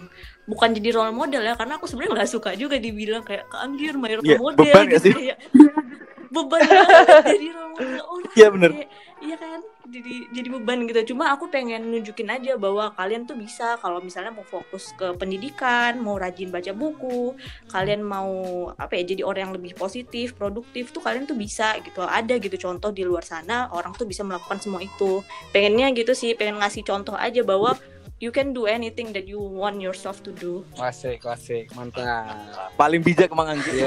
bukan 0.45 0.77
jadi 0.77 0.93
role 0.93 1.11
model 1.11 1.41
ya 1.41 1.57
karena 1.57 1.81
aku 1.81 1.89
sebenarnya 1.89 2.21
nggak 2.21 2.31
suka 2.31 2.51
juga 2.53 2.77
dibilang 2.77 3.25
kayak 3.25 3.49
keanggir 3.49 3.97
main 3.97 4.21
role 4.21 4.29
Iya, 4.29 4.37
model 4.37 4.61
beban 4.61 4.85
gitu 4.91 5.01
sih? 5.01 5.15
kayak 5.17 5.39
beban 6.29 6.61
banget 6.61 6.97
jadi 7.25 7.49
role 7.51 7.71
model 7.73 8.03
orang 8.03 8.33
Iya, 8.35 8.47
bener. 8.51 8.71
Kayak, 8.75 8.91
iya 9.23 9.37
kan 9.41 9.61
jadi 9.95 10.15
jadi 10.35 10.49
beban 10.51 10.83
gitu. 10.91 11.15
Cuma 11.15 11.31
aku 11.31 11.47
pengen 11.47 11.87
nunjukin 11.87 12.27
aja 12.27 12.59
bahwa 12.59 12.91
kalian 12.99 13.23
tuh 13.23 13.39
bisa. 13.39 13.79
Kalau 13.79 14.03
misalnya 14.03 14.35
mau 14.35 14.43
fokus 14.43 14.91
ke 14.99 15.15
pendidikan 15.15 16.03
mau 16.03 16.19
rajin 16.19 16.51
baca 16.51 16.75
buku 16.75 17.39
kalian 17.71 18.03
mau 18.03 18.31
apa 18.75 18.99
ya 18.99 19.15
jadi 19.15 19.23
orang 19.23 19.51
yang 19.51 19.55
lebih 19.55 19.79
positif 19.79 20.35
produktif 20.35 20.91
tuh 20.91 20.99
kalian 20.99 21.31
tuh 21.31 21.39
bisa 21.39 21.79
gitu. 21.87 22.03
Ada 22.03 22.43
gitu 22.43 22.59
contoh 22.59 22.91
di 22.91 23.07
luar 23.07 23.23
sana 23.23 23.71
orang 23.71 23.95
tuh 23.95 24.11
bisa 24.11 24.27
melakukan 24.27 24.59
semua 24.59 24.83
itu. 24.83 25.23
Pengennya 25.55 25.95
gitu 25.95 26.11
sih 26.11 26.35
pengen 26.35 26.59
ngasih 26.59 26.83
contoh 26.83 27.15
aja 27.15 27.47
bahwa 27.47 27.79
you 28.19 28.35
can 28.35 28.51
do 28.51 28.67
anything 28.67 29.15
that 29.15 29.31
you 29.31 29.39
want 29.39 29.79
yourself 29.79 30.19
to 30.27 30.35
do. 30.35 30.67
Klasik 30.75 31.23
klasik. 31.23 31.71
Mantap. 31.79 32.75
Paling 32.75 33.05
bijak 33.05 33.31
emang 33.31 33.55
Anggi 33.55 33.71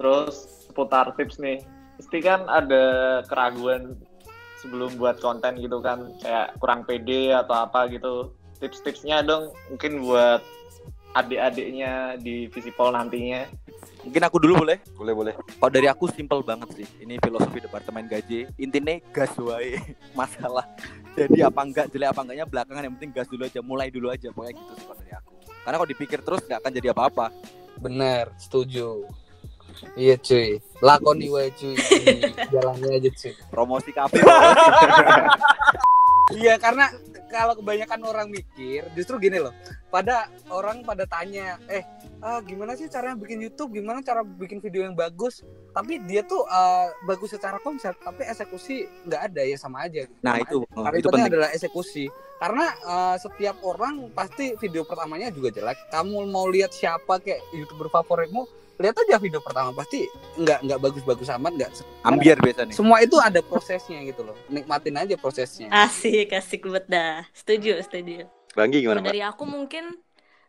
Terus 0.00 0.34
seputar 0.66 1.12
tips 1.14 1.36
nih. 1.38 1.73
Pasti 1.98 2.18
kan 2.22 2.46
ada 2.50 2.84
keraguan 3.26 3.98
sebelum 4.64 4.96
buat 4.96 5.20
konten 5.20 5.60
gitu 5.60 5.84
kan, 5.84 6.08
kayak 6.24 6.56
kurang 6.58 6.88
pede 6.88 7.36
atau 7.36 7.54
apa 7.68 7.86
gitu. 7.92 8.32
Tips-tipsnya 8.58 9.20
dong 9.20 9.52
mungkin 9.68 10.00
buat 10.06 10.40
adik-adiknya 11.14 12.18
di 12.18 12.50
Visipol 12.50 12.92
nantinya. 12.92 13.46
mungkin 14.04 14.20
aku 14.20 14.36
dulu 14.36 14.66
boleh? 14.66 14.76
Boleh 15.00 15.14
boleh. 15.16 15.34
kalau 15.56 15.72
dari 15.72 15.88
aku 15.88 16.10
simple 16.12 16.44
banget 16.44 16.68
sih. 16.76 16.88
Ini 17.00 17.16
filosofi 17.24 17.64
departemen 17.64 18.04
gaji. 18.04 18.44
Intinya 18.60 19.00
gas 19.14 19.32
wae 19.40 19.80
masalah. 20.18 20.66
Jadi 21.16 21.40
apa 21.40 21.60
enggak 21.64 21.86
jelek 21.88 22.12
apa 22.12 22.20
enggaknya 22.20 22.44
belakangan. 22.44 22.82
Yang 22.84 22.94
penting 23.00 23.12
gas 23.16 23.28
dulu 23.32 23.42
aja 23.48 23.60
mulai 23.64 23.88
dulu 23.88 24.12
aja. 24.12 24.28
Pokoknya 24.28 24.60
gitu 24.60 24.72
sih 24.76 24.84
kalau 24.84 24.98
dari 25.00 25.12
aku. 25.16 25.32
Karena 25.64 25.76
kalau 25.80 25.88
dipikir 25.88 26.18
terus 26.20 26.40
nggak 26.44 26.60
akan 26.60 26.72
jadi 26.76 26.88
apa-apa. 26.92 27.26
Bener 27.80 28.24
setuju 28.36 29.08
iya 29.94 30.14
cuy 30.18 30.58
lakoni 30.82 31.26
wae 31.30 31.50
cuy 31.54 31.74
jalannya 32.52 32.88
aja 32.98 33.10
cuy 33.14 33.32
promosi 33.50 33.90
kafe 33.90 34.20
Iya 36.32 36.56
karena 36.56 36.88
kalau 37.28 37.52
kebanyakan 37.58 38.00
orang 38.08 38.28
mikir 38.32 38.88
justru 38.96 39.20
gini 39.20 39.36
loh. 39.36 39.52
Pada 39.92 40.32
orang 40.48 40.80
pada 40.80 41.04
tanya, 41.04 41.60
eh 41.68 41.84
ah, 42.24 42.40
gimana 42.40 42.72
sih 42.80 42.88
caranya 42.88 43.20
bikin 43.20 43.44
YouTube? 43.44 43.76
Gimana 43.76 44.00
cara 44.00 44.24
bikin 44.24 44.64
video 44.64 44.88
yang 44.88 44.96
bagus? 44.96 45.44
Tapi 45.76 46.00
dia 46.08 46.24
tuh 46.24 46.48
ah, 46.48 46.88
bagus 47.04 47.36
secara 47.36 47.60
konsep, 47.60 47.92
tapi 48.00 48.24
eksekusi 48.24 48.88
nggak 49.04 49.22
ada 49.32 49.42
ya 49.44 49.56
sama 49.60 49.84
aja. 49.84 50.08
nah 50.24 50.40
Sama 50.40 50.48
itu 50.48 50.56
aja. 50.64 50.72
Karena 50.72 50.96
itu 50.96 51.00
itu 51.04 51.08
penting 51.12 51.30
adalah 51.36 51.50
eksekusi. 51.52 52.04
Karena 52.40 52.66
ah, 52.88 53.16
setiap 53.20 53.56
orang 53.60 54.08
pasti 54.16 54.56
video 54.56 54.88
pertamanya 54.88 55.28
juga 55.28 55.52
jelek. 55.52 55.92
Kamu 55.92 56.24
mau 56.32 56.48
lihat 56.48 56.72
siapa 56.72 57.20
kayak 57.20 57.44
youtuber 57.52 57.92
favoritmu, 57.92 58.48
lihat 58.74 58.96
aja 58.98 59.22
video 59.22 59.38
pertama 59.38 59.70
pasti 59.70 60.02
nggak 60.34 60.58
nggak 60.66 60.78
bagus-bagus 60.82 61.28
amat 61.38 61.52
nggak. 61.54 61.70
ambiar 62.02 62.38
biasa 62.42 62.66
nih 62.66 62.74
Semua 62.74 62.98
itu 63.00 63.16
ada 63.22 63.38
prosesnya 63.40 64.02
gitu 64.02 64.26
loh. 64.26 64.36
Nikmatin 64.50 64.98
aja 64.98 65.14
prosesnya. 65.14 65.70
Asik, 65.70 66.34
asik 66.34 66.66
banget 66.66 66.86
dah. 66.90 67.22
Setuju, 67.30 67.78
setuju. 67.86 68.26
Banggi 68.54 68.82
gimana 68.82 68.98
Kalau 68.98 69.02
Mbak? 69.06 69.10
dari 69.14 69.22
aku 69.22 69.44
mungkin 69.46 69.84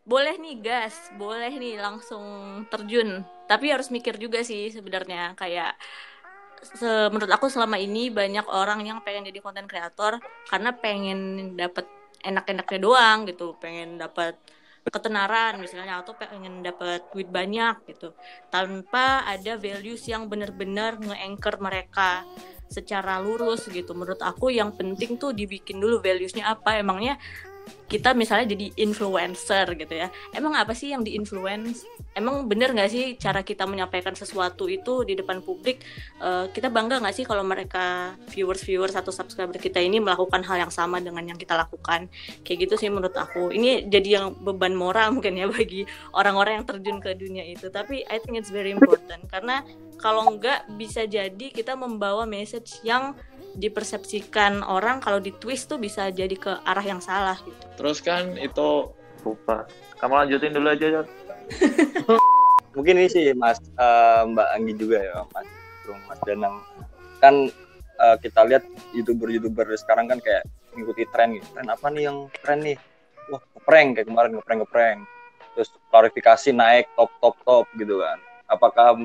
boleh 0.05 0.38
nih 0.38 0.55
gas, 0.61 0.93
boleh 1.17 1.49
nih 1.53 1.81
langsung 1.81 2.23
terjun. 2.69 3.25
Tapi 3.45 3.73
harus 3.73 3.89
mikir 3.89 4.17
juga 4.17 4.41
sih 4.45 4.69
sebenarnya 4.69 5.33
kayak 5.33 5.73
se- 6.61 7.09
menurut 7.13 7.29
aku 7.29 7.49
selama 7.49 7.77
ini 7.77 8.09
banyak 8.09 8.45
orang 8.49 8.81
yang 8.85 9.01
pengen 9.05 9.25
jadi 9.29 9.41
konten 9.41 9.65
kreator 9.69 10.17
karena 10.49 10.73
pengen 10.73 11.53
dapat 11.57 11.85
enak-enaknya 12.25 12.79
doang 12.81 13.29
gitu, 13.29 13.53
pengen 13.61 14.01
dapat 14.01 14.33
ketenaran 14.86 15.58
misalnya 15.58 16.02
atau 16.02 16.13
pengen 16.13 16.62
dapat 16.62 17.06
duit 17.10 17.30
banyak 17.30 17.86
gitu. 17.89 18.13
Tanpa 18.54 19.26
ada 19.26 19.58
values 19.58 20.06
yang 20.06 20.30
benar-benar 20.30 21.02
nge-anchor 21.02 21.58
mereka 21.58 22.21
secara 22.69 23.17
lurus 23.21 23.65
gitu. 23.69 23.93
Menurut 23.98 24.21
aku 24.21 24.54
yang 24.54 24.74
penting 24.74 25.17
tuh 25.17 25.34
dibikin 25.34 25.82
dulu 25.82 26.02
valuesnya 26.02 26.50
apa. 26.54 26.78
Emangnya 26.78 27.17
kita 27.86 28.17
misalnya 28.17 28.58
jadi 28.58 28.73
influencer 28.82 29.78
gitu 29.78 29.93
ya. 29.93 30.10
Emang 30.34 30.58
apa 30.58 30.73
sih 30.73 30.89
yang 30.91 31.06
di 31.06 31.13
influence 31.13 31.86
emang 32.15 32.47
bener 32.47 32.71
nggak 32.71 32.89
sih 32.89 33.06
cara 33.19 33.43
kita 33.43 33.67
menyampaikan 33.67 34.15
sesuatu 34.15 34.65
itu 34.71 35.04
di 35.04 35.13
depan 35.13 35.43
publik? 35.43 35.84
Eh, 36.17 36.49
kita 36.49 36.71
bangga 36.71 37.04
nggak 37.04 37.15
sih 37.15 37.25
kalau 37.28 37.43
mereka 37.43 38.15
viewers 38.32 38.63
viewers 38.63 38.95
atau 38.95 39.12
subscriber 39.12 39.60
kita 39.60 39.84
ini 39.84 39.99
melakukan 39.99 40.41
hal 40.47 40.65
yang 40.65 40.73
sama 40.73 41.04
dengan 41.04 41.28
yang 41.28 41.38
kita 41.38 41.54
lakukan? 41.54 42.08
Kayak 42.41 42.58
gitu 42.65 42.73
sih 42.80 42.89
menurut 42.89 43.13
aku. 43.13 43.51
Ini 43.51 43.91
jadi 43.91 44.10
yang 44.21 44.25
beban 44.41 44.73
moral 44.73 45.13
mungkin 45.13 45.36
ya 45.38 45.45
bagi 45.51 45.84
orang-orang 46.15 46.63
yang 46.63 46.65
terjun 46.65 46.97
ke 47.04 47.13
dunia 47.13 47.43
itu. 47.45 47.67
Tapi 47.69 48.08
I 48.08 48.17
think 48.23 48.39
it's 48.39 48.49
very 48.49 48.71
important. 48.71 49.28
Karena 49.28 49.62
kalau 49.99 50.25
nggak 50.39 50.75
bisa 50.80 51.06
jadi 51.06 51.51
kita 51.51 51.75
membawa 51.75 52.23
message 52.23 52.80
yang 52.82 53.13
dipersepsikan 53.56 54.62
orang 54.62 55.00
kalau 55.00 55.24
di 55.24 55.32
twist 55.32 55.72
tuh 55.72 55.80
bisa 55.80 56.12
jadi 56.12 56.36
ke 56.36 56.52
arah 56.68 56.86
yang 56.86 57.00
salah 57.00 57.39
gitu 57.41 57.65
Terus 57.76 58.00
kan 58.00 58.36
itu 58.39 58.91
lupa. 59.26 59.65
Kamu 59.98 60.13
lanjutin 60.22 60.54
dulu 60.54 60.70
aja, 60.70 60.86
Jod. 61.02 61.08
Mungkin 62.78 62.96
ini 63.02 63.10
sih 63.10 63.32
Mas 63.34 63.58
eh, 63.60 64.22
Mbak 64.28 64.48
Anggi 64.54 64.74
juga 64.78 64.98
ya 65.02 65.24
Mas 65.34 65.48
Bro, 65.84 65.96
Mas 66.06 66.20
Danang. 66.24 66.56
Kan 67.20 67.50
eh, 67.98 68.15
kita 68.22 68.46
lihat 68.46 68.63
youtuber-youtuber 68.94 69.65
sekarang 69.76 70.06
kan 70.12 70.22
kayak 70.22 70.46
mengikuti 70.72 71.10
tren 71.10 71.36
gitu. 71.36 71.48
Tren 71.58 71.68
apa 71.72 71.88
nih 71.89 72.12
yang 72.12 72.30
tren 72.44 72.62
nih? 72.62 72.78
Wah, 73.34 73.41
ngeprank 73.58 73.88
kayak 73.98 74.08
kemarin 74.08 74.32
ngeprank 74.38 74.60
ngeprank. 74.63 75.00
Terus 75.56 75.70
klarifikasi 75.89 76.50
naik 76.52 76.86
top 76.94 77.12
top 77.24 77.36
top 77.48 77.65
gitu 77.80 78.04
kan. 78.04 78.20
Apakah 78.46 79.02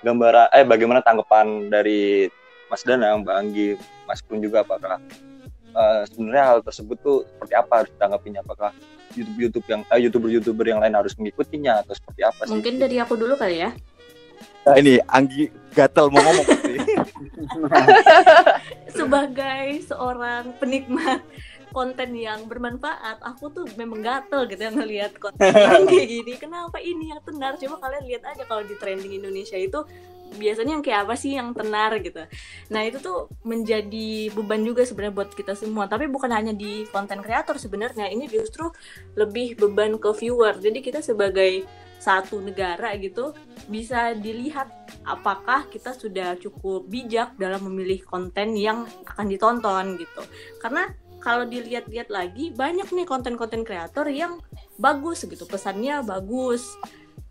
gambaran 0.00 0.46
eh 0.54 0.62
bagaimana 0.62 1.02
tanggapan 1.02 1.66
dari 1.68 2.30
Mas 2.68 2.82
Danang, 2.84 3.24
Mbak 3.24 3.36
Anggi, 3.36 3.68
Mas 4.04 4.20
Kun 4.20 4.40
juga 4.40 4.62
apakah 4.62 5.00
eh, 5.72 6.02
sebenarnya 6.12 6.44
hal 6.44 6.58
tersebut 6.64 6.96
tuh 7.00 7.18
seperti 7.24 7.54
apa 7.56 7.72
harus 7.84 7.90
ditanggapinya? 7.96 8.40
Apakah 8.44 8.70
YouTube 9.16 9.38
YouTube 9.40 9.66
yang 9.66 9.80
eh, 9.88 10.00
youtuber 10.04 10.30
youtuber 10.30 10.64
yang 10.68 10.80
lain 10.84 10.94
harus 10.94 11.16
mengikutinya 11.16 11.82
atau 11.82 11.96
seperti 11.96 12.20
apa 12.22 12.40
sih? 12.44 12.52
mungkin 12.52 12.74
dari 12.78 12.96
aku 13.00 13.16
dulu 13.16 13.34
kali 13.34 13.64
ya 13.64 13.72
Nah, 14.68 14.76
ini 14.76 15.00
Anggi 15.08 15.48
gatel 15.72 16.12
mau 16.12 16.20
ngomong 16.20 16.44
pasti. 16.50 16.76
sebagai 18.98 19.80
seorang 19.88 20.52
penikmat 20.60 21.24
konten 21.72 22.12
yang 22.12 22.44
bermanfaat 22.44 23.16
aku 23.24 23.48
tuh 23.48 23.64
memang 23.80 24.04
gatel 24.04 24.44
gitu 24.44 24.60
ya 24.60 24.72
ngelihat 24.72 25.16
konten 25.16 25.40
yang 25.56 25.88
kayak 25.88 26.08
gini 26.08 26.32
kenapa 26.36 26.76
ini 26.84 27.16
yang 27.16 27.20
tenar 27.24 27.56
coba 27.56 27.76
kalian 27.80 28.04
lihat 28.12 28.22
aja 28.28 28.44
kalau 28.44 28.60
di 28.60 28.76
trending 28.76 29.16
Indonesia 29.16 29.56
itu 29.56 29.80
biasanya 30.36 30.76
yang 30.76 30.84
kayak 30.84 31.00
apa 31.08 31.14
sih 31.16 31.38
yang 31.38 31.56
tenar 31.56 31.96
gitu. 32.04 32.26
Nah 32.68 32.80
itu 32.84 33.00
tuh 33.00 33.32
menjadi 33.46 34.28
beban 34.36 34.60
juga 34.60 34.84
sebenarnya 34.84 35.14
buat 35.14 35.30
kita 35.32 35.56
semua. 35.56 35.88
Tapi 35.88 36.10
bukan 36.10 36.28
hanya 36.28 36.52
di 36.52 36.84
konten 36.92 37.24
kreator 37.24 37.56
sebenarnya 37.56 38.10
ini 38.12 38.28
justru 38.28 38.68
lebih 39.16 39.56
beban 39.56 39.96
ke 39.96 40.10
viewer. 40.12 40.58
Jadi 40.60 40.84
kita 40.84 41.00
sebagai 41.00 41.64
satu 41.98 42.38
negara 42.38 42.94
gitu 42.94 43.34
bisa 43.66 44.14
dilihat 44.14 44.70
apakah 45.02 45.66
kita 45.66 45.90
sudah 45.90 46.38
cukup 46.38 46.86
bijak 46.86 47.34
dalam 47.36 47.66
memilih 47.66 48.06
konten 48.06 48.54
yang 48.54 48.86
akan 49.04 49.26
ditonton 49.26 49.98
gitu. 49.98 50.22
Karena 50.62 50.94
kalau 51.18 51.44
dilihat-lihat 51.44 52.08
lagi 52.14 52.54
banyak 52.54 52.86
nih 52.94 53.06
konten-konten 53.06 53.66
kreator 53.66 54.06
yang 54.06 54.38
bagus 54.78 55.26
gitu 55.26 55.44
pesannya 55.50 56.06
bagus 56.06 56.78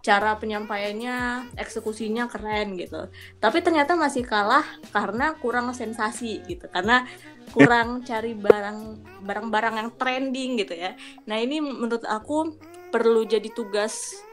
cara 0.07 0.39
penyampaiannya 0.39 1.51
eksekusinya 1.59 2.31
keren 2.31 2.79
gitu. 2.79 3.11
Tapi 3.43 3.59
ternyata 3.59 3.99
masih 3.99 4.23
kalah 4.23 4.63
karena 4.95 5.35
kurang 5.35 5.75
sensasi 5.75 6.39
gitu 6.47 6.71
karena 6.71 7.03
kurang 7.51 7.99
cari 8.07 8.31
barang 8.31 9.03
barang-barang 9.27 9.75
yang 9.83 9.89
trending 9.99 10.63
gitu 10.63 10.79
ya. 10.79 10.95
Nah 11.27 11.35
ini 11.43 11.59
menurut 11.59 12.07
aku 12.07 12.55
perlu 12.87 13.27
jadi 13.27 13.51
tugas 13.51 14.23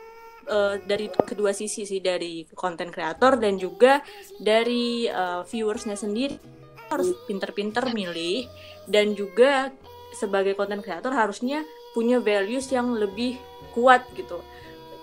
eh, 0.47 0.79
dari 0.87 1.11
kedua 1.11 1.51
sisi 1.51 1.83
sih 1.83 1.99
dari 1.99 2.47
konten 2.55 2.95
kreator 2.95 3.35
dan 3.43 3.59
juga 3.59 3.99
dari 4.39 5.11
eh, 5.11 5.43
viewersnya 5.43 5.99
sendiri. 5.99 6.39
Harus 6.87 7.19
pinter-pinter 7.27 7.91
milih 7.91 8.47
dan 8.87 9.19
juga 9.19 9.75
sebagai 10.15 10.55
konten 10.55 10.79
kreator 10.79 11.11
harusnya 11.11 11.67
punya 11.91 12.23
values 12.23 12.71
yang 12.71 12.95
lebih 12.95 13.35
kuat 13.75 14.07
gitu 14.15 14.39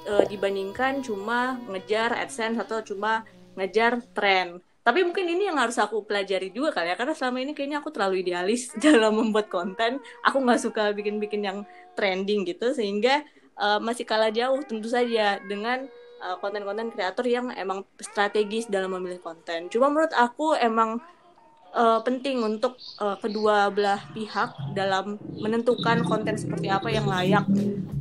eh, 0.05 0.25
dibandingkan 0.29 1.05
cuma 1.05 1.57
ngejar 1.69 2.15
adsense 2.17 2.57
atau 2.61 2.81
cuma 2.81 3.25
ngejar 3.55 4.01
tren. 4.15 4.59
Tapi 4.81 5.05
mungkin 5.05 5.29
ini 5.29 5.45
yang 5.45 5.61
harus 5.61 5.77
aku 5.77 6.01
pelajari 6.09 6.49
juga 6.49 6.73
kali 6.73 6.89
ya 6.89 6.97
karena 6.97 7.13
selama 7.13 7.37
ini 7.37 7.53
kayaknya 7.53 7.85
aku 7.85 7.93
terlalu 7.93 8.25
idealis 8.25 8.73
dalam 8.85 9.13
membuat 9.13 9.47
konten. 9.53 10.01
Aku 10.25 10.41
nggak 10.41 10.61
suka 10.61 10.89
bikin-bikin 10.97 11.45
yang 11.45 11.59
trending 11.93 12.49
gitu 12.49 12.73
sehingga 12.73 13.21
eh, 13.61 13.79
masih 13.79 14.05
kalah 14.09 14.33
jauh 14.33 14.57
tentu 14.65 14.89
saja 14.89 15.37
dengan 15.45 15.85
eh, 16.21 16.35
konten-konten 16.41 16.89
kreator 16.89 17.25
yang 17.29 17.53
emang 17.53 17.85
strategis 18.01 18.65
dalam 18.65 18.97
memilih 18.97 19.21
konten. 19.21 19.69
Cuma 19.69 19.93
menurut 19.93 20.13
aku 20.17 20.57
emang 20.57 20.97
eh, 21.77 21.99
penting 22.01 22.41
untuk 22.41 22.81
eh, 22.97 23.17
kedua 23.21 23.69
belah 23.69 24.01
pihak 24.17 24.73
dalam 24.73 25.21
menentukan 25.37 26.01
konten 26.09 26.41
seperti 26.41 26.73
apa 26.73 26.89
yang 26.89 27.05
layak 27.05 27.45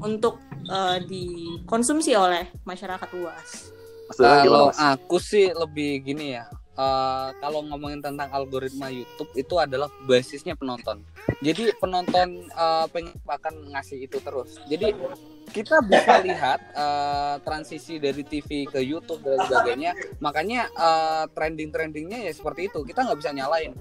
untuk 0.01 0.41
eh, 0.67 0.99
dikonsumsi 1.03 2.13
oleh 2.13 2.49
masyarakat 2.63 3.09
luas. 3.15 3.73
Kalau 4.11 4.75
aku 4.75 5.17
sih 5.23 5.55
lebih 5.55 6.03
gini 6.03 6.35
ya. 6.35 6.45
eh, 6.75 7.29
kalau 7.39 7.61
ngomongin 7.63 8.01
tentang 8.01 8.33
algoritma 8.33 8.89
YouTube 8.89 9.29
itu 9.37 9.55
adalah 9.55 9.87
basisnya 10.03 10.57
penonton. 10.57 11.05
Jadi 11.41 11.71
penonton 11.77 12.49
eh, 12.49 12.87
pengen 12.89 13.13
akan 13.23 13.55
ngasih 13.77 14.09
itu 14.09 14.17
terus. 14.19 14.57
Jadi 14.65 14.97
kita 15.51 15.83
bisa 15.85 16.23
lihat 16.23 16.59
eh, 16.73 17.35
transisi 17.45 18.01
dari 18.01 18.23
TV 18.25 18.65
ke 18.65 18.81
YouTube 18.81 19.21
dan 19.21 19.45
sebagainya. 19.45 19.93
Makanya 20.25 20.73
eh, 20.73 21.25
trending-trendingnya 21.31 22.25
ya 22.25 22.33
seperti 22.33 22.73
itu. 22.73 22.81
Kita 22.83 23.05
nggak 23.05 23.19
bisa 23.21 23.31
nyalain. 23.31 23.77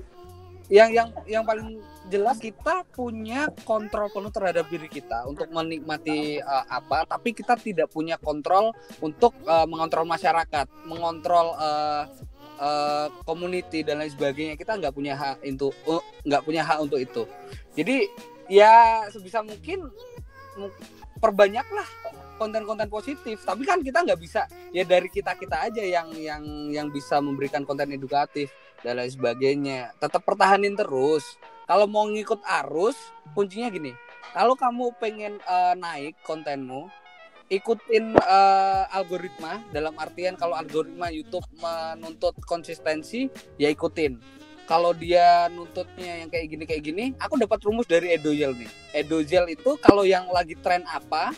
Yang 0.70 0.90
yang 0.94 1.10
yang 1.26 1.44
paling 1.50 1.82
jelas 2.14 2.38
kita 2.38 2.86
punya 2.94 3.50
kontrol 3.66 4.10
penuh 4.14 4.30
terhadap 4.30 4.70
diri 4.70 4.86
kita 4.86 5.26
untuk 5.26 5.50
menikmati 5.50 6.38
eh, 6.38 6.66
apa, 6.70 7.10
tapi 7.10 7.34
kita 7.34 7.58
tidak 7.58 7.90
punya 7.90 8.22
kontrol 8.22 8.70
untuk 9.02 9.34
eh, 9.50 9.66
mengontrol 9.66 10.06
masyarakat, 10.06 10.70
mengontrol 10.86 11.58
eh, 11.58 12.04
eh, 12.62 13.08
community 13.26 13.82
dan 13.82 14.06
lain 14.06 14.14
sebagainya. 14.14 14.54
Kita 14.62 14.78
nggak 14.78 14.94
punya 14.94 15.18
hak 15.18 15.42
untuk 15.42 15.74
uh, 15.90 16.06
nggak 16.22 16.44
punya 16.46 16.62
hak 16.62 16.78
untuk 16.86 17.02
itu. 17.02 17.26
Jadi 17.74 18.06
ya 18.46 19.06
sebisa 19.10 19.42
mungkin 19.42 19.90
mu- 20.54 20.76
perbanyaklah 21.18 21.86
konten-konten 22.38 22.88
positif. 22.88 23.42
Tapi 23.44 23.66
kan 23.66 23.82
kita 23.82 24.06
nggak 24.06 24.20
bisa 24.22 24.46
ya 24.70 24.86
dari 24.86 25.10
kita 25.10 25.34
kita 25.34 25.66
aja 25.66 25.82
yang 25.82 26.14
yang 26.14 26.44
yang 26.70 26.88
bisa 26.94 27.18
memberikan 27.20 27.66
konten 27.66 27.90
edukatif 27.90 28.54
dan 28.84 29.00
lain 29.00 29.12
sebagainya. 29.12 29.94
Tetap 30.00 30.24
pertahanin 30.24 30.76
terus. 30.76 31.24
Kalau 31.70 31.86
mau 31.86 32.10
ngikut 32.10 32.42
arus, 32.64 32.98
kuncinya 33.38 33.70
gini. 33.70 33.94
Kalau 34.34 34.54
kamu 34.58 34.94
pengen 34.98 35.38
eh, 35.42 35.74
naik 35.78 36.18
kontenmu, 36.26 36.90
ikutin 37.50 38.14
eh, 38.14 38.84
algoritma 38.94 39.62
dalam 39.74 39.98
artian 39.98 40.38
kalau 40.38 40.54
algoritma 40.54 41.10
YouTube 41.10 41.46
menuntut 41.58 42.38
konsistensi 42.46 43.26
ya 43.58 43.74
ikutin 43.74 44.22
kalau 44.70 44.94
dia 44.94 45.50
nuntutnya 45.50 46.22
yang 46.22 46.30
kayak 46.30 46.46
gini 46.46 46.64
kayak 46.70 46.84
gini 46.86 47.06
aku 47.18 47.42
dapat 47.42 47.58
rumus 47.66 47.90
dari 47.90 48.14
Edozel 48.14 48.54
nih. 48.54 48.70
Edozel 48.94 49.50
itu 49.50 49.74
kalau 49.82 50.06
yang 50.06 50.30
lagi 50.30 50.54
tren 50.62 50.86
apa 50.86 51.34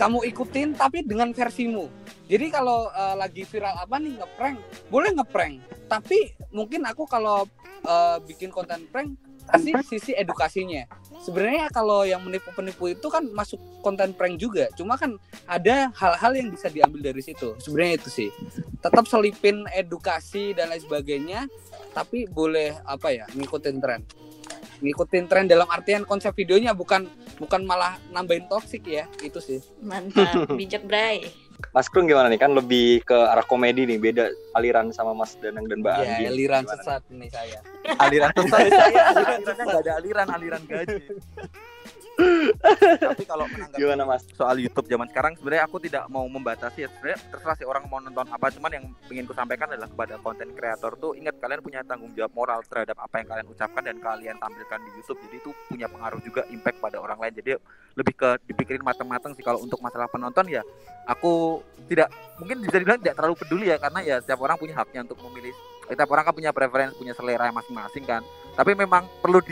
kamu 0.00 0.24
ikutin 0.32 0.72
tapi 0.72 1.04
dengan 1.04 1.36
versimu. 1.36 1.92
Jadi 2.24 2.48
kalau 2.48 2.88
eh, 2.88 3.14
lagi 3.20 3.44
viral 3.44 3.76
apa 3.84 4.00
nih 4.00 4.16
ngeprank. 4.16 4.58
Boleh 4.88 5.12
ngeprank 5.12 5.60
tapi 5.92 6.32
mungkin 6.48 6.88
aku 6.88 7.04
kalau 7.04 7.44
eh, 7.84 8.16
bikin 8.24 8.48
konten 8.48 8.88
prank 8.88 9.12
kasih 9.50 9.74
sisi 9.84 10.12
edukasinya? 10.14 10.86
Sebenarnya 11.20 11.68
kalau 11.68 12.06
yang 12.08 12.24
menipu-penipu 12.24 12.96
itu 12.96 13.06
kan 13.12 13.28
masuk 13.34 13.60
konten 13.84 14.16
prank 14.16 14.40
juga. 14.40 14.72
Cuma 14.78 14.96
kan 14.96 15.20
ada 15.44 15.92
hal-hal 15.92 16.32
yang 16.32 16.48
bisa 16.48 16.72
diambil 16.72 17.12
dari 17.12 17.20
situ. 17.20 17.52
Sebenarnya 17.60 18.00
itu 18.00 18.08
sih. 18.08 18.30
Tetap 18.80 19.04
selipin 19.04 19.68
edukasi 19.76 20.56
dan 20.56 20.72
lain 20.72 20.80
sebagainya 20.80 21.44
tapi 21.92 22.24
boleh 22.30 22.72
apa 22.86 23.12
ya 23.12 23.26
ngikutin 23.36 23.76
tren. 23.82 24.00
Ngikutin 24.80 25.24
tren 25.28 25.44
dalam 25.44 25.68
artian 25.68 26.08
konsep 26.08 26.32
videonya 26.32 26.72
bukan 26.72 27.04
bukan 27.36 27.68
malah 27.68 28.00
nambahin 28.14 28.48
toksik 28.48 28.88
ya. 28.88 29.04
Itu 29.20 29.42
sih. 29.44 29.60
Mantap, 29.84 30.48
bijak 30.56 30.88
Bray. 30.88 31.49
Mas 31.70 31.86
Krung 31.86 32.04
gimana 32.04 32.26
nih 32.26 32.40
kan 32.40 32.52
lebih 32.52 33.02
ke 33.02 33.14
arah 33.14 33.44
komedi 33.44 33.84
nih 33.84 33.98
beda 33.98 34.24
aliran 34.54 34.90
sama 34.90 35.12
Mas 35.12 35.36
Danang 35.38 35.66
dan 35.66 35.80
Mbak 35.80 35.94
ya 35.94 36.04
Andi. 36.04 36.24
aliran 36.26 36.62
Gimana? 36.64 36.74
sesat 36.80 37.02
ini 37.10 37.26
saya 37.28 37.60
aliran 37.96 38.30
sesat 38.38 38.60
saya 38.68 39.00
aliran 39.12 39.40
sesat 39.44 39.64
nggak 39.64 39.82
ada 39.84 39.92
aliran 39.98 40.28
aliran 40.28 40.62
gaji 40.64 41.02
tapi 43.00 43.24
kalau 43.24 43.44
menanggapi 43.48 43.80
Gimana 43.80 44.02
Mas? 44.04 44.22
soal 44.34 44.56
YouTube 44.60 44.86
zaman 44.88 45.08
sekarang 45.08 45.32
sebenarnya 45.38 45.64
aku 45.66 45.76
tidak 45.82 46.04
mau 46.12 46.24
membatasi 46.26 46.86
ya. 46.86 46.88
Sebenarnya 46.92 47.18
terserah 47.32 47.56
sih 47.56 47.66
orang 47.66 47.84
mau 47.88 47.98
nonton 48.02 48.26
apa 48.28 48.46
cuman 48.52 48.70
yang 48.70 48.84
ingin 49.08 49.24
ku 49.26 49.34
sampaikan 49.34 49.70
adalah 49.72 49.88
kepada 49.88 50.14
konten 50.20 50.48
kreator 50.54 50.96
tuh 50.98 51.16
ingat 51.16 51.36
kalian 51.38 51.60
punya 51.64 51.80
tanggung 51.84 52.12
jawab 52.14 52.32
moral 52.34 52.60
terhadap 52.66 52.96
apa 53.00 53.14
yang 53.22 53.26
kalian 53.28 53.46
ucapkan 53.48 53.82
dan 53.84 53.96
kalian 53.98 54.36
tampilkan 54.38 54.78
di 54.84 54.90
YouTube. 54.98 55.18
Jadi 55.28 55.36
itu 55.40 55.50
punya 55.68 55.86
pengaruh 55.88 56.20
juga 56.22 56.42
impact 56.48 56.78
pada 56.82 56.96
orang 57.00 57.18
lain. 57.20 57.34
Jadi 57.38 57.50
lebih 57.96 58.14
ke 58.14 58.30
dipikirin 58.50 58.82
matang-matang 58.84 59.32
sih. 59.34 59.44
Kalau 59.44 59.60
untuk 59.62 59.80
masalah 59.80 60.08
penonton 60.10 60.46
ya 60.48 60.62
aku 61.08 61.64
tidak 61.90 62.12
mungkin 62.38 62.62
bisa 62.62 62.76
dibilang 62.78 63.00
tidak 63.00 63.16
terlalu 63.18 63.34
peduli 63.38 63.66
ya. 63.72 63.76
Karena 63.78 64.00
ya 64.04 64.16
setiap 64.20 64.40
orang 64.44 64.56
punya 64.60 64.74
haknya 64.76 65.06
untuk 65.06 65.18
memilih. 65.30 65.54
Setiap 65.90 66.06
orang 66.06 66.22
kan 66.22 66.34
punya 66.38 66.50
preferensi 66.54 66.94
punya 66.94 67.14
selera 67.18 67.50
masing-masing 67.50 68.06
kan. 68.06 68.22
Tapi 68.54 68.78
memang 68.78 69.06
perlu 69.18 69.42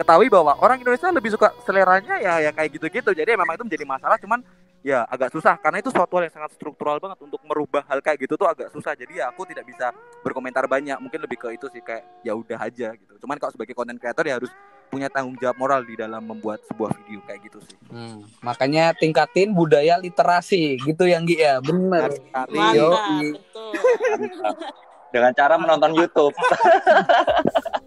diketahui 0.00 0.32
bahwa 0.32 0.56
orang 0.64 0.80
Indonesia 0.80 1.12
lebih 1.12 1.36
suka 1.36 1.52
seleranya 1.68 2.16
ya 2.16 2.40
ya 2.40 2.50
kayak 2.56 2.80
gitu-gitu. 2.80 3.12
Jadi 3.12 3.36
memang 3.36 3.52
itu 3.52 3.68
menjadi 3.68 3.84
masalah 3.84 4.16
cuman 4.16 4.40
ya 4.80 5.04
agak 5.04 5.28
susah. 5.28 5.60
Karena 5.60 5.84
itu 5.84 5.92
suatu 5.92 6.16
hal 6.16 6.24
yang 6.24 6.40
sangat 6.40 6.56
struktural 6.56 6.96
banget. 6.96 7.20
Untuk 7.20 7.44
merubah 7.44 7.84
hal 7.84 8.00
kayak 8.00 8.24
gitu 8.24 8.40
tuh 8.40 8.48
agak 8.48 8.72
susah. 8.72 8.96
Jadi 8.96 9.20
ya 9.20 9.28
aku 9.28 9.44
tidak 9.44 9.68
bisa 9.68 9.92
berkomentar 10.24 10.64
banyak. 10.64 10.96
Mungkin 11.04 11.20
lebih 11.20 11.36
ke 11.36 11.52
itu 11.52 11.68
sih 11.68 11.84
kayak 11.84 12.24
ya 12.24 12.32
udah 12.32 12.56
aja 12.56 12.96
gitu. 12.96 13.12
Cuman 13.20 13.36
kalau 13.36 13.52
sebagai 13.52 13.76
konten 13.76 14.00
kreator 14.00 14.24
ya 14.24 14.40
harus 14.40 14.48
punya 14.88 15.12
tanggung 15.12 15.36
jawab 15.36 15.54
moral 15.60 15.84
di 15.84 15.94
dalam 15.94 16.24
membuat 16.24 16.64
sebuah 16.66 16.96
video 16.96 17.20
kayak 17.28 17.40
gitu 17.46 17.60
sih. 17.62 17.76
Hmm, 17.92 18.24
makanya 18.40 18.96
tingkatin 18.96 19.52
budaya 19.52 20.00
literasi. 20.00 20.80
Gitu 20.80 21.04
yang 21.04 21.28
Gi 21.28 21.44
ya. 21.44 21.60
Bener. 21.60 22.08
Sekali 22.08 22.56
Mantap. 22.56 23.36
Dengan 25.12 25.32
cara 25.36 25.54
menonton 25.60 25.92
YouTube. 25.92 26.34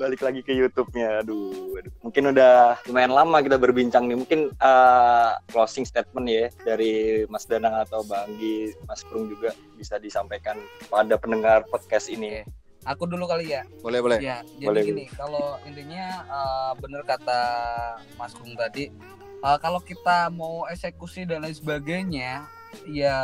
Balik 0.00 0.22
lagi 0.22 0.40
ke 0.42 0.54
YouTube-nya. 0.54 1.22
Aduh, 1.22 1.78
aduh. 1.78 1.92
Mungkin 2.02 2.30
udah 2.30 2.78
lumayan 2.86 3.14
lama 3.14 3.42
kita 3.42 3.58
berbincang 3.58 4.06
nih. 4.06 4.18
Mungkin 4.18 4.40
eh, 4.54 5.30
closing 5.50 5.82
statement 5.82 6.26
ya 6.26 6.46
dari 6.62 7.24
Mas 7.26 7.46
Danang 7.46 7.74
atau 7.82 8.02
Bang 8.06 8.30
Anggi, 8.30 8.74
Mas 8.86 9.02
Krung 9.02 9.26
juga 9.26 9.50
bisa 9.74 9.98
disampaikan 9.98 10.58
pada 10.86 11.18
pendengar 11.18 11.66
podcast 11.66 12.08
ini. 12.08 12.42
aku 12.84 13.08
dulu 13.08 13.24
kali 13.24 13.48
ya 13.48 13.64
boleh 13.80 14.04
boleh 14.04 14.20
Ya, 14.20 14.44
jadi 14.60 14.68
Boleh, 14.68 14.82
gini, 14.84 15.04
kalau 15.16 15.56
intinya 15.64 16.20
eh, 16.20 16.72
bener 16.76 17.00
kata 17.08 17.40
Mas 18.20 18.36
Kung 18.36 18.52
tadi, 18.52 18.92
eh, 19.40 19.58
kalau 19.64 19.80
kita 19.80 20.28
mau 20.28 20.68
eksekusi 20.68 21.24
dan 21.24 21.48
lain 21.48 21.56
sebagainya, 21.56 22.44
ya 22.84 23.16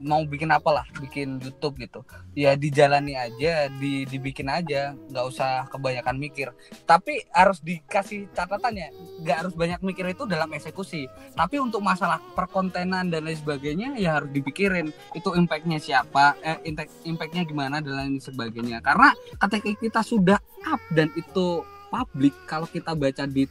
mau 0.00 0.22
bikin 0.28 0.52
apalah, 0.52 0.84
bikin 1.00 1.40
YouTube 1.40 1.80
gitu, 1.80 2.00
ya 2.36 2.52
dijalani 2.52 3.16
aja, 3.16 3.72
di, 3.72 4.04
dibikin 4.04 4.48
aja, 4.52 4.92
nggak 4.92 5.26
usah 5.26 5.68
kebanyakan 5.72 6.16
mikir. 6.20 6.52
Tapi 6.84 7.24
harus 7.32 7.64
dikasih 7.64 8.28
catatannya, 8.36 8.92
nggak 9.24 9.36
harus 9.36 9.54
banyak 9.56 9.80
mikir 9.80 10.12
itu 10.12 10.28
dalam 10.28 10.52
eksekusi. 10.52 11.08
Tapi 11.32 11.56
untuk 11.56 11.80
masalah 11.80 12.20
perkontenan 12.36 13.08
dan 13.08 13.24
lain 13.24 13.38
sebagainya, 13.40 13.96
ya 13.96 14.20
harus 14.20 14.28
dipikirin 14.32 14.92
itu 15.16 15.28
impactnya 15.32 15.80
siapa, 15.80 16.36
eh, 16.44 16.60
impact 16.68 16.92
impactnya 17.08 17.42
gimana 17.48 17.80
dan 17.80 17.94
lain 17.96 18.16
sebagainya. 18.20 18.84
Karena 18.84 19.16
ketika 19.40 19.70
kita 19.80 20.00
sudah 20.04 20.38
up 20.68 20.82
dan 20.92 21.08
itu 21.16 21.64
publik 21.88 22.34
kalau 22.44 22.66
kita 22.68 22.92
baca 22.92 23.24
di 23.24 23.46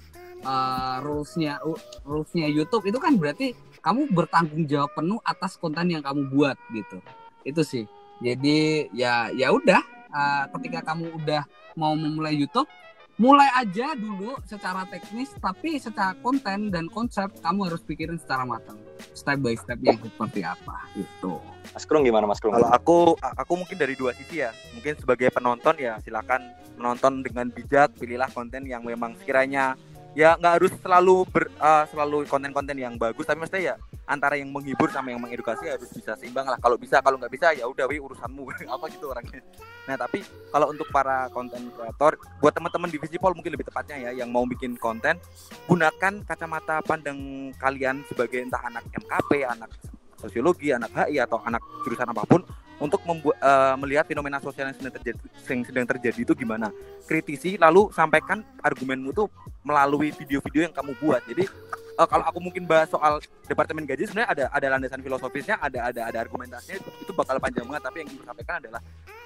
uh, 0.45 1.01
rulesnya 1.01 1.59
rulesnya 2.05 2.47
YouTube 2.51 2.85
itu 2.85 2.99
kan 3.01 3.17
berarti 3.17 3.55
kamu 3.85 4.09
bertanggung 4.09 4.65
jawab 4.65 4.89
penuh 4.97 5.21
atas 5.21 5.61
konten 5.61 5.93
yang 5.93 6.01
kamu 6.01 6.25
buat 6.33 6.57
gitu 6.73 6.97
itu 7.45 7.61
sih 7.61 7.85
jadi 8.17 8.89
ya 8.89 9.29
ya 9.29 9.53
udah 9.53 9.81
uh, 10.09 10.43
ketika 10.57 10.81
kamu 10.81 11.13
udah 11.21 11.45
mau 11.77 11.93
memulai 11.93 12.33
YouTube 12.33 12.65
mulai 13.15 13.47
aja 13.55 13.95
dulu 13.95 14.35
secara 14.43 14.83
teknis 14.89 15.31
tapi 15.37 15.79
secara 15.79 16.17
konten 16.19 16.73
dan 16.73 16.89
konsep 16.91 17.31
kamu 17.39 17.71
harus 17.71 17.79
pikirin 17.85 18.19
secara 18.19 18.43
matang 18.43 18.75
step 19.13 19.39
by 19.39 19.55
stepnya 19.55 19.95
seperti 19.95 20.41
apa 20.43 20.89
gitu 20.97 21.39
Mas 21.71 21.83
Krung 21.83 22.07
gimana 22.07 22.23
Mas 22.23 22.39
Krung? 22.39 22.55
Kalau 22.55 22.71
aku 22.71 23.19
aku 23.19 23.53
mungkin 23.57 23.75
dari 23.75 23.99
dua 23.99 24.15
sisi 24.15 24.39
ya. 24.39 24.55
Mungkin 24.77 24.95
sebagai 24.95 25.27
penonton 25.33 25.75
ya 25.75 25.99
silakan 25.99 26.45
menonton 26.79 27.19
dengan 27.19 27.51
bijak, 27.51 27.95
pilihlah 27.99 28.31
konten 28.31 28.63
yang 28.63 28.85
memang 28.85 29.17
sekiranya 29.19 29.75
ya 30.15 30.39
nggak 30.39 30.53
harus 30.57 30.71
selalu 30.79 31.27
ber, 31.27 31.51
eh, 31.51 31.83
selalu 31.91 32.23
konten-konten 32.25 32.75
yang 32.79 32.95
bagus 32.95 33.27
tapi 33.27 33.43
maksudnya 33.43 33.75
ya 33.75 33.75
antara 34.05 34.37
yang 34.37 34.53
menghibur 34.53 34.87
sama 34.93 35.11
yang 35.11 35.21
mengedukasi 35.21 35.65
harus 35.65 35.89
bisa 35.89 36.13
seimbang 36.15 36.45
lah. 36.45 36.61
Kalau 36.61 36.77
bisa 36.77 37.01
kalau 37.01 37.17
nggak 37.17 37.33
bisa 37.33 37.51
ya 37.57 37.65
udah 37.65 37.85
wih 37.89 37.99
urusanmu. 37.99 38.45
Apa 38.77 38.85
gitu 38.93 39.09
orangnya. 39.09 39.41
Nah 39.89 39.95
tapi 39.97 40.21
kalau 40.53 40.71
untuk 40.71 40.87
para 40.93 41.27
konten 41.33 41.69
kreator 41.73 42.17
buat 42.39 42.53
teman-teman 42.53 42.89
di 42.89 42.97
Visipol 43.01 43.33
mungkin 43.33 43.53
lebih 43.53 43.67
tepatnya 43.67 44.09
ya 44.09 44.25
yang 44.25 44.29
mau 44.29 44.45
bikin 44.45 44.77
konten 44.77 45.17
gunakan 45.65 46.13
kacamata 46.25 46.81
pandang 46.85 47.51
kalian 47.57 48.05
sebagai 48.09 48.41
entah 48.45 48.61
anak 48.65 48.85
MKP 48.93 49.45
anak 49.45 49.69
sosiologi 50.17 50.73
anak 50.73 50.89
HI 50.93 51.21
atau 51.21 51.37
anak 51.45 51.61
jurusan 51.85 52.09
apa 52.09 52.23
pun 52.25 52.41
untuk 52.79 53.01
membuat 53.07 53.37
melihat 53.79 54.05
fenomena 54.07 54.37
sosial 54.43 54.71
yang 54.71 54.77
sedang 54.77 54.93
terjadi 54.99 55.19
yang 55.47 55.63
sedang 55.63 55.87
terjadi 55.87 56.19
itu 56.27 56.33
gimana. 56.35 56.67
Kritisi 57.07 57.55
lalu 57.55 57.89
sampaikan 57.95 58.43
argumenmu 58.59 59.15
tuh 59.15 59.27
melalui 59.65 60.13
video-video 60.13 60.69
yang 60.69 60.73
kamu 60.75 60.93
buat. 61.01 61.21
Jadi 61.25 61.43
eh, 61.73 62.07
kalau 62.07 62.25
aku 62.27 62.39
mungkin 62.43 62.69
bahas 62.69 62.91
soal 62.91 63.17
departemen 63.49 63.87
gaji 63.87 64.05
sebenarnya 64.05 64.29
ada 64.29 64.45
ada 64.53 64.67
landasan 64.77 65.01
filosofisnya 65.01 65.57
ada 65.57 65.89
ada 65.89 66.01
ada 66.05 66.17
argumentasinya 66.21 66.77
itu 66.81 67.11
bakal 67.15 67.41
panjang 67.41 67.65
banget. 67.65 67.83
Tapi 67.87 67.97
yang 68.05 68.09
ingin 68.13 68.25
sampaikan 68.27 68.55
adalah 68.61 68.81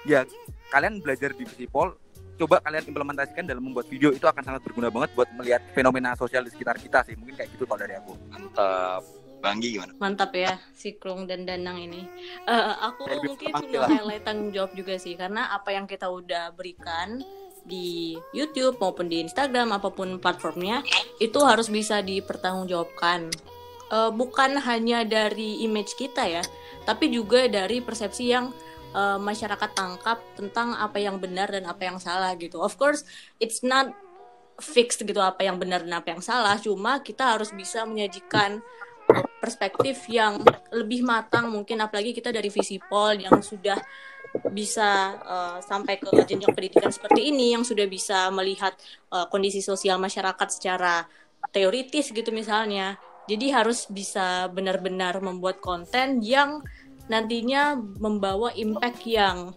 ya 0.08 0.24
kalian 0.72 1.02
belajar 1.04 1.30
di 1.36 1.44
Visipol 1.44 1.92
coba 2.40 2.56
kalian 2.64 2.88
implementasikan 2.88 3.44
dalam 3.44 3.60
membuat 3.60 3.84
video. 3.92 4.16
Itu 4.16 4.24
akan 4.24 4.40
sangat 4.40 4.64
berguna 4.64 4.88
banget 4.88 5.12
buat 5.12 5.28
melihat 5.36 5.60
fenomena 5.76 6.16
sosial 6.16 6.40
di 6.40 6.50
sekitar 6.54 6.80
kita 6.80 7.04
sih. 7.04 7.12
Mungkin 7.12 7.36
kayak 7.36 7.52
gitu 7.52 7.68
kalau 7.68 7.84
dari 7.84 8.00
aku. 8.00 8.16
Mantap. 8.32 9.19
Banggi 9.40 9.74
gimana? 9.74 9.92
Mantap 9.96 10.36
ya 10.36 10.60
si 10.76 11.00
Krung 11.00 11.24
dan 11.24 11.48
Danang 11.48 11.80
ini. 11.80 12.04
Eh, 12.44 12.74
aku 12.84 13.08
lebih 13.08 13.34
mungkin 13.34 13.52
punya 13.56 13.80
highlight 13.88 14.24
tanggung 14.28 14.52
jawab 14.52 14.72
juga 14.76 15.00
sih 15.00 15.16
karena 15.16 15.48
apa 15.50 15.72
yang 15.72 15.88
kita 15.88 16.06
udah 16.06 16.52
berikan 16.52 17.24
di 17.64 18.16
YouTube 18.32 18.80
maupun 18.80 19.08
di 19.08 19.20
Instagram 19.20 19.76
apa 19.76 19.92
pun 19.92 20.16
platformnya 20.16 20.80
itu 21.20 21.40
harus 21.40 21.72
bisa 21.72 22.04
dipertanggungjawabkan. 22.04 23.32
Eh, 23.90 24.10
bukan 24.12 24.60
hanya 24.60 25.02
dari 25.02 25.64
image 25.64 25.96
kita 25.96 26.28
ya, 26.28 26.44
tapi 26.84 27.10
juga 27.10 27.48
dari 27.48 27.80
persepsi 27.80 28.30
yang 28.30 28.52
eh, 28.92 29.18
masyarakat 29.18 29.70
tangkap 29.72 30.20
tentang 30.36 30.76
apa 30.76 31.00
yang 31.00 31.16
benar 31.16 31.48
dan 31.48 31.64
apa 31.64 31.82
yang 31.88 31.98
salah 31.98 32.36
gitu. 32.36 32.60
Of 32.60 32.76
course, 32.76 33.08
it's 33.40 33.64
not 33.64 33.90
fixed 34.60 35.02
gitu 35.02 35.18
apa 35.18 35.40
yang 35.42 35.56
benar 35.56 35.82
dan 35.82 35.96
apa 35.96 36.14
yang 36.14 36.22
salah, 36.22 36.60
cuma 36.60 37.00
kita 37.00 37.34
harus 37.34 37.50
bisa 37.50 37.82
menyajikan 37.88 38.60
perspektif 39.40 40.06
yang 40.06 40.42
lebih 40.70 41.02
matang 41.02 41.50
mungkin 41.50 41.80
apalagi 41.82 42.14
kita 42.14 42.30
dari 42.30 42.52
Visipol 42.52 43.18
yang 43.18 43.40
sudah 43.40 43.78
bisa 44.54 45.18
eh, 45.20 45.58
sampai 45.64 45.98
ke 45.98 46.10
jenjang 46.28 46.54
pendidikan 46.54 46.90
seperti 46.92 47.34
ini 47.34 47.56
yang 47.58 47.66
sudah 47.66 47.86
bisa 47.90 48.30
melihat 48.30 48.76
eh, 49.10 49.26
kondisi 49.26 49.58
sosial 49.58 49.98
masyarakat 49.98 50.48
secara 50.50 51.04
teoritis 51.50 52.12
gitu 52.12 52.30
misalnya. 52.30 53.00
Jadi 53.30 53.46
harus 53.54 53.86
bisa 53.86 54.50
benar-benar 54.50 55.22
membuat 55.22 55.62
konten 55.62 56.18
yang 56.18 56.66
nantinya 57.06 57.78
membawa 57.78 58.50
impact 58.58 59.06
yang 59.06 59.54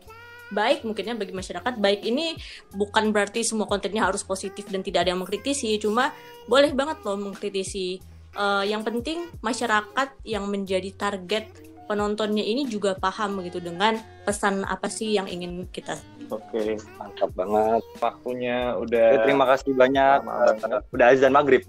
baik 0.53 0.85
mungkinnya 0.85 1.17
bagi 1.17 1.33
masyarakat. 1.33 1.73
Baik 1.81 2.05
ini 2.05 2.37
bukan 2.77 3.09
berarti 3.09 3.41
semua 3.41 3.65
kontennya 3.65 4.05
harus 4.05 4.21
positif 4.21 4.69
dan 4.69 4.85
tidak 4.85 5.05
ada 5.05 5.17
yang 5.17 5.21
mengkritisi, 5.25 5.81
cuma 5.81 6.13
boleh 6.45 6.71
banget 6.77 7.01
loh 7.01 7.17
mengkritisi 7.17 8.12
eh, 8.37 8.63
yang 8.69 8.81
penting 8.81 9.29
masyarakat 9.39 10.09
yang 10.25 10.45
menjadi 10.49 10.89
target 10.95 11.49
penontonnya 11.87 12.41
ini 12.41 12.65
juga 12.65 12.95
paham 12.95 13.43
gitu 13.43 13.59
dengan 13.59 13.99
pesan 14.23 14.63
apa 14.63 14.87
sih 14.87 15.13
yang 15.13 15.27
ingin 15.27 15.67
kita 15.67 15.99
Oke, 16.31 16.79
Mantap 16.97 17.29
banget. 17.37 17.83
waktunya 17.99 18.73
Oke, 18.73 18.89
udah 18.89 19.05
terima 19.27 19.45
kasih 19.53 19.71
banyak. 19.75 20.19
Banget. 20.23 20.81
Udah 20.89 21.05
azan 21.13 21.33
maghrib. 21.35 21.61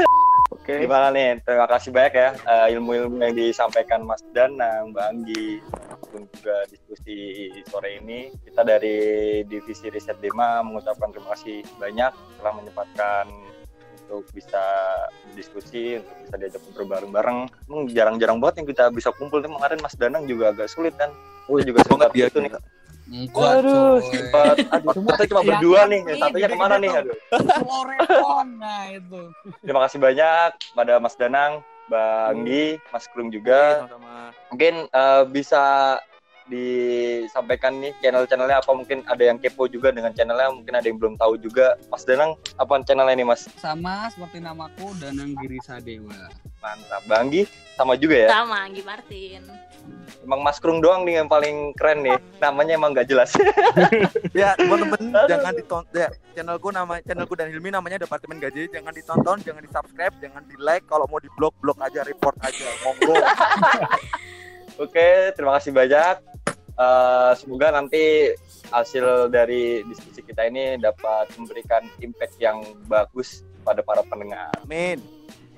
Oke. 0.54 0.84
Gimana 0.84 1.08
nih? 1.14 1.40
Terima 1.42 1.66
kasih 1.66 1.90
banyak 1.90 2.14
ya 2.14 2.30
eh, 2.36 2.66
ilmu-ilmu 2.76 3.18
yang 3.24 3.34
disampaikan 3.34 4.04
Mas 4.04 4.20
Danang, 4.36 4.92
Mbak 4.92 5.06
Anggi, 5.08 5.48
dan 6.12 6.22
juga 6.28 6.56
diskusi 6.68 7.18
sore 7.66 7.98
ini. 7.98 8.30
Kita 8.44 8.62
dari 8.62 8.96
Divisi 9.48 9.88
Riset 9.88 10.20
Dema 10.20 10.60
mengucapkan 10.60 11.10
terima 11.10 11.32
kasih 11.34 11.64
banyak 11.80 12.12
telah 12.38 12.52
menyempatkan 12.52 13.24
untuk 14.12 14.28
bisa 14.36 14.60
diskusi, 15.32 15.96
untuk 15.96 16.16
bisa 16.28 16.34
diajak 16.36 16.60
ngobrol 16.68 16.86
bareng-bareng. 16.92 17.38
Emang 17.48 17.80
jarang-jarang 17.88 18.36
banget 18.36 18.60
yang 18.60 18.68
kita 18.68 18.84
bisa 18.92 19.08
kumpul. 19.16 19.40
Nih, 19.40 19.48
Kemarin 19.48 19.80
Mas 19.80 19.96
Danang 19.96 20.28
juga 20.28 20.52
agak 20.52 20.68
sulit 20.68 20.92
kan. 21.00 21.08
Oh 21.48 21.56
juga 21.56 21.80
sempat 21.80 22.12
banget 22.12 22.12
dia 22.12 22.26
itu 22.28 22.38
nih. 22.44 22.52
Enggak, 23.12 23.52
Aduh, 23.60 23.98
sempat. 24.08 24.56
Aduh, 24.72 24.90
kita 24.94 25.24
cuma 25.32 25.40
Yang 25.42 25.48
berdua 25.48 25.80
nih. 25.88 26.00
penting 26.04 26.20
Satunya 26.22 26.48
ke 26.48 26.56
mana 26.60 26.76
nih? 26.78 26.90
Aduh. 26.92 27.16
Florepon, 27.60 28.46
nah 28.60 28.82
itu. 28.92 29.20
Terima 29.64 29.80
kasih 29.88 29.98
banyak 29.98 30.50
pada 30.76 30.94
Mas 31.02 31.16
Danang, 31.18 31.52
Mbak 31.90 32.20
Anggi, 32.30 32.66
Mas 32.92 33.04
Krung 33.10 33.28
juga. 33.32 33.88
sama 33.90 34.30
Mungkin 34.52 34.74
eh, 34.86 35.22
bisa 35.32 35.64
disampaikan 36.46 37.78
nih 37.78 37.92
channel-channelnya 38.00 38.58
apa 38.58 38.70
mungkin 38.72 39.02
ada 39.06 39.22
yang 39.22 39.38
kepo 39.38 39.66
juga 39.66 39.90
dengan 39.90 40.10
channelnya 40.12 40.50
mungkin 40.50 40.74
ada 40.74 40.86
yang 40.86 40.98
belum 40.98 41.14
tahu 41.16 41.38
juga. 41.38 41.74
Mas 41.88 42.02
Danang 42.02 42.34
apa 42.56 42.72
channelnya 42.82 43.14
nih 43.14 43.26
Mas? 43.26 43.46
Sama 43.58 44.08
seperti 44.10 44.42
namaku 44.42 44.94
Danang 44.98 45.34
Giri 45.38 45.58
Sadewa. 45.62 46.30
mantap. 46.62 47.02
Mbak 47.10 47.18
Anggi 47.18 47.42
sama 47.74 47.98
juga 47.98 48.14
ya? 48.22 48.28
Sama 48.30 48.56
Anggi 48.62 48.82
Martin. 48.86 49.42
emang 50.22 50.38
Mas 50.46 50.62
Krung 50.62 50.78
doang 50.78 51.02
nih 51.02 51.18
yang 51.18 51.26
paling 51.26 51.74
keren 51.74 52.06
nih. 52.06 52.14
Namanya 52.38 52.78
emang 52.78 52.94
nggak 52.94 53.10
jelas. 53.10 53.34
Ya 54.32 54.54
teman-teman 54.54 55.26
jangan 55.26 55.52
ditonton 55.52 55.92
ya 55.92 56.08
channelku 56.32 56.70
nama 56.70 57.02
channelku 57.02 57.34
dan 57.34 57.50
Hilmi 57.50 57.74
namanya 57.74 57.98
Departemen 57.98 58.38
Gaji. 58.38 58.70
Jangan 58.70 58.94
ditonton 58.94 59.36
jangan 59.42 59.58
di 59.58 59.70
subscribe 59.74 60.14
jangan 60.22 60.42
di 60.46 60.54
like 60.62 60.86
kalau 60.86 61.10
mau 61.10 61.18
di 61.18 61.26
blog 61.34 61.50
blog 61.58 61.76
aja 61.82 62.06
report 62.06 62.38
aja. 62.46 62.64
Monggo. 62.86 63.18
Oke, 64.86 65.34
terima 65.36 65.58
kasih 65.58 65.74
banyak. 65.74 66.31
Eh, 66.72 67.32
semoga 67.36 67.68
nanti 67.68 68.32
hasil 68.72 69.28
dari 69.28 69.84
diskusi 69.84 70.24
kita 70.24 70.48
ini 70.48 70.80
dapat 70.80 71.28
memberikan 71.36 71.84
impact 72.00 72.40
yang 72.40 72.64
bagus 72.88 73.44
pada 73.60 73.84
para 73.84 74.00
pendengar. 74.08 74.48
amin 74.64 74.98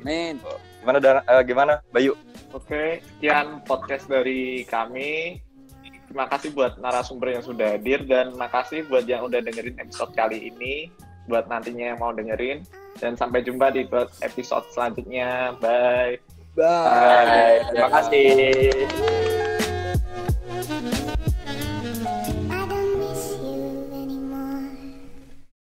Min. 0.05 0.37
Gimana 0.85 0.99
Dan, 1.01 1.25
eh, 1.25 1.43
gimana 1.49 1.81
Bayu? 1.89 2.13
Oke, 2.53 3.01
sekian 3.01 3.65
podcast 3.65 4.05
dari 4.11 4.67
kami. 4.69 5.41
Terima 6.07 6.29
kasih 6.29 6.53
buat 6.53 6.77
narasumber 6.79 7.35
yang 7.35 7.43
sudah 7.43 7.75
hadir 7.75 8.05
dan 8.05 8.37
makasih 8.37 8.85
buat 8.87 9.09
yang 9.09 9.27
udah 9.27 9.41
dengerin 9.41 9.81
episode 9.81 10.13
kali 10.13 10.53
ini. 10.53 10.93
Buat 11.27 11.49
nantinya 11.49 11.97
yang 11.97 11.99
mau 11.99 12.13
dengerin. 12.13 12.63
Dan 13.01 13.19
sampai 13.19 13.43
jumpa 13.43 13.75
di 13.75 13.89
episode 14.23 14.69
selanjutnya. 14.71 15.57
Bye. 15.59 16.21
Bye. 16.55 16.87
Bye. 16.87 17.59
Terima 17.73 17.91
kasih. 17.91 19.54
Música 20.25 21.34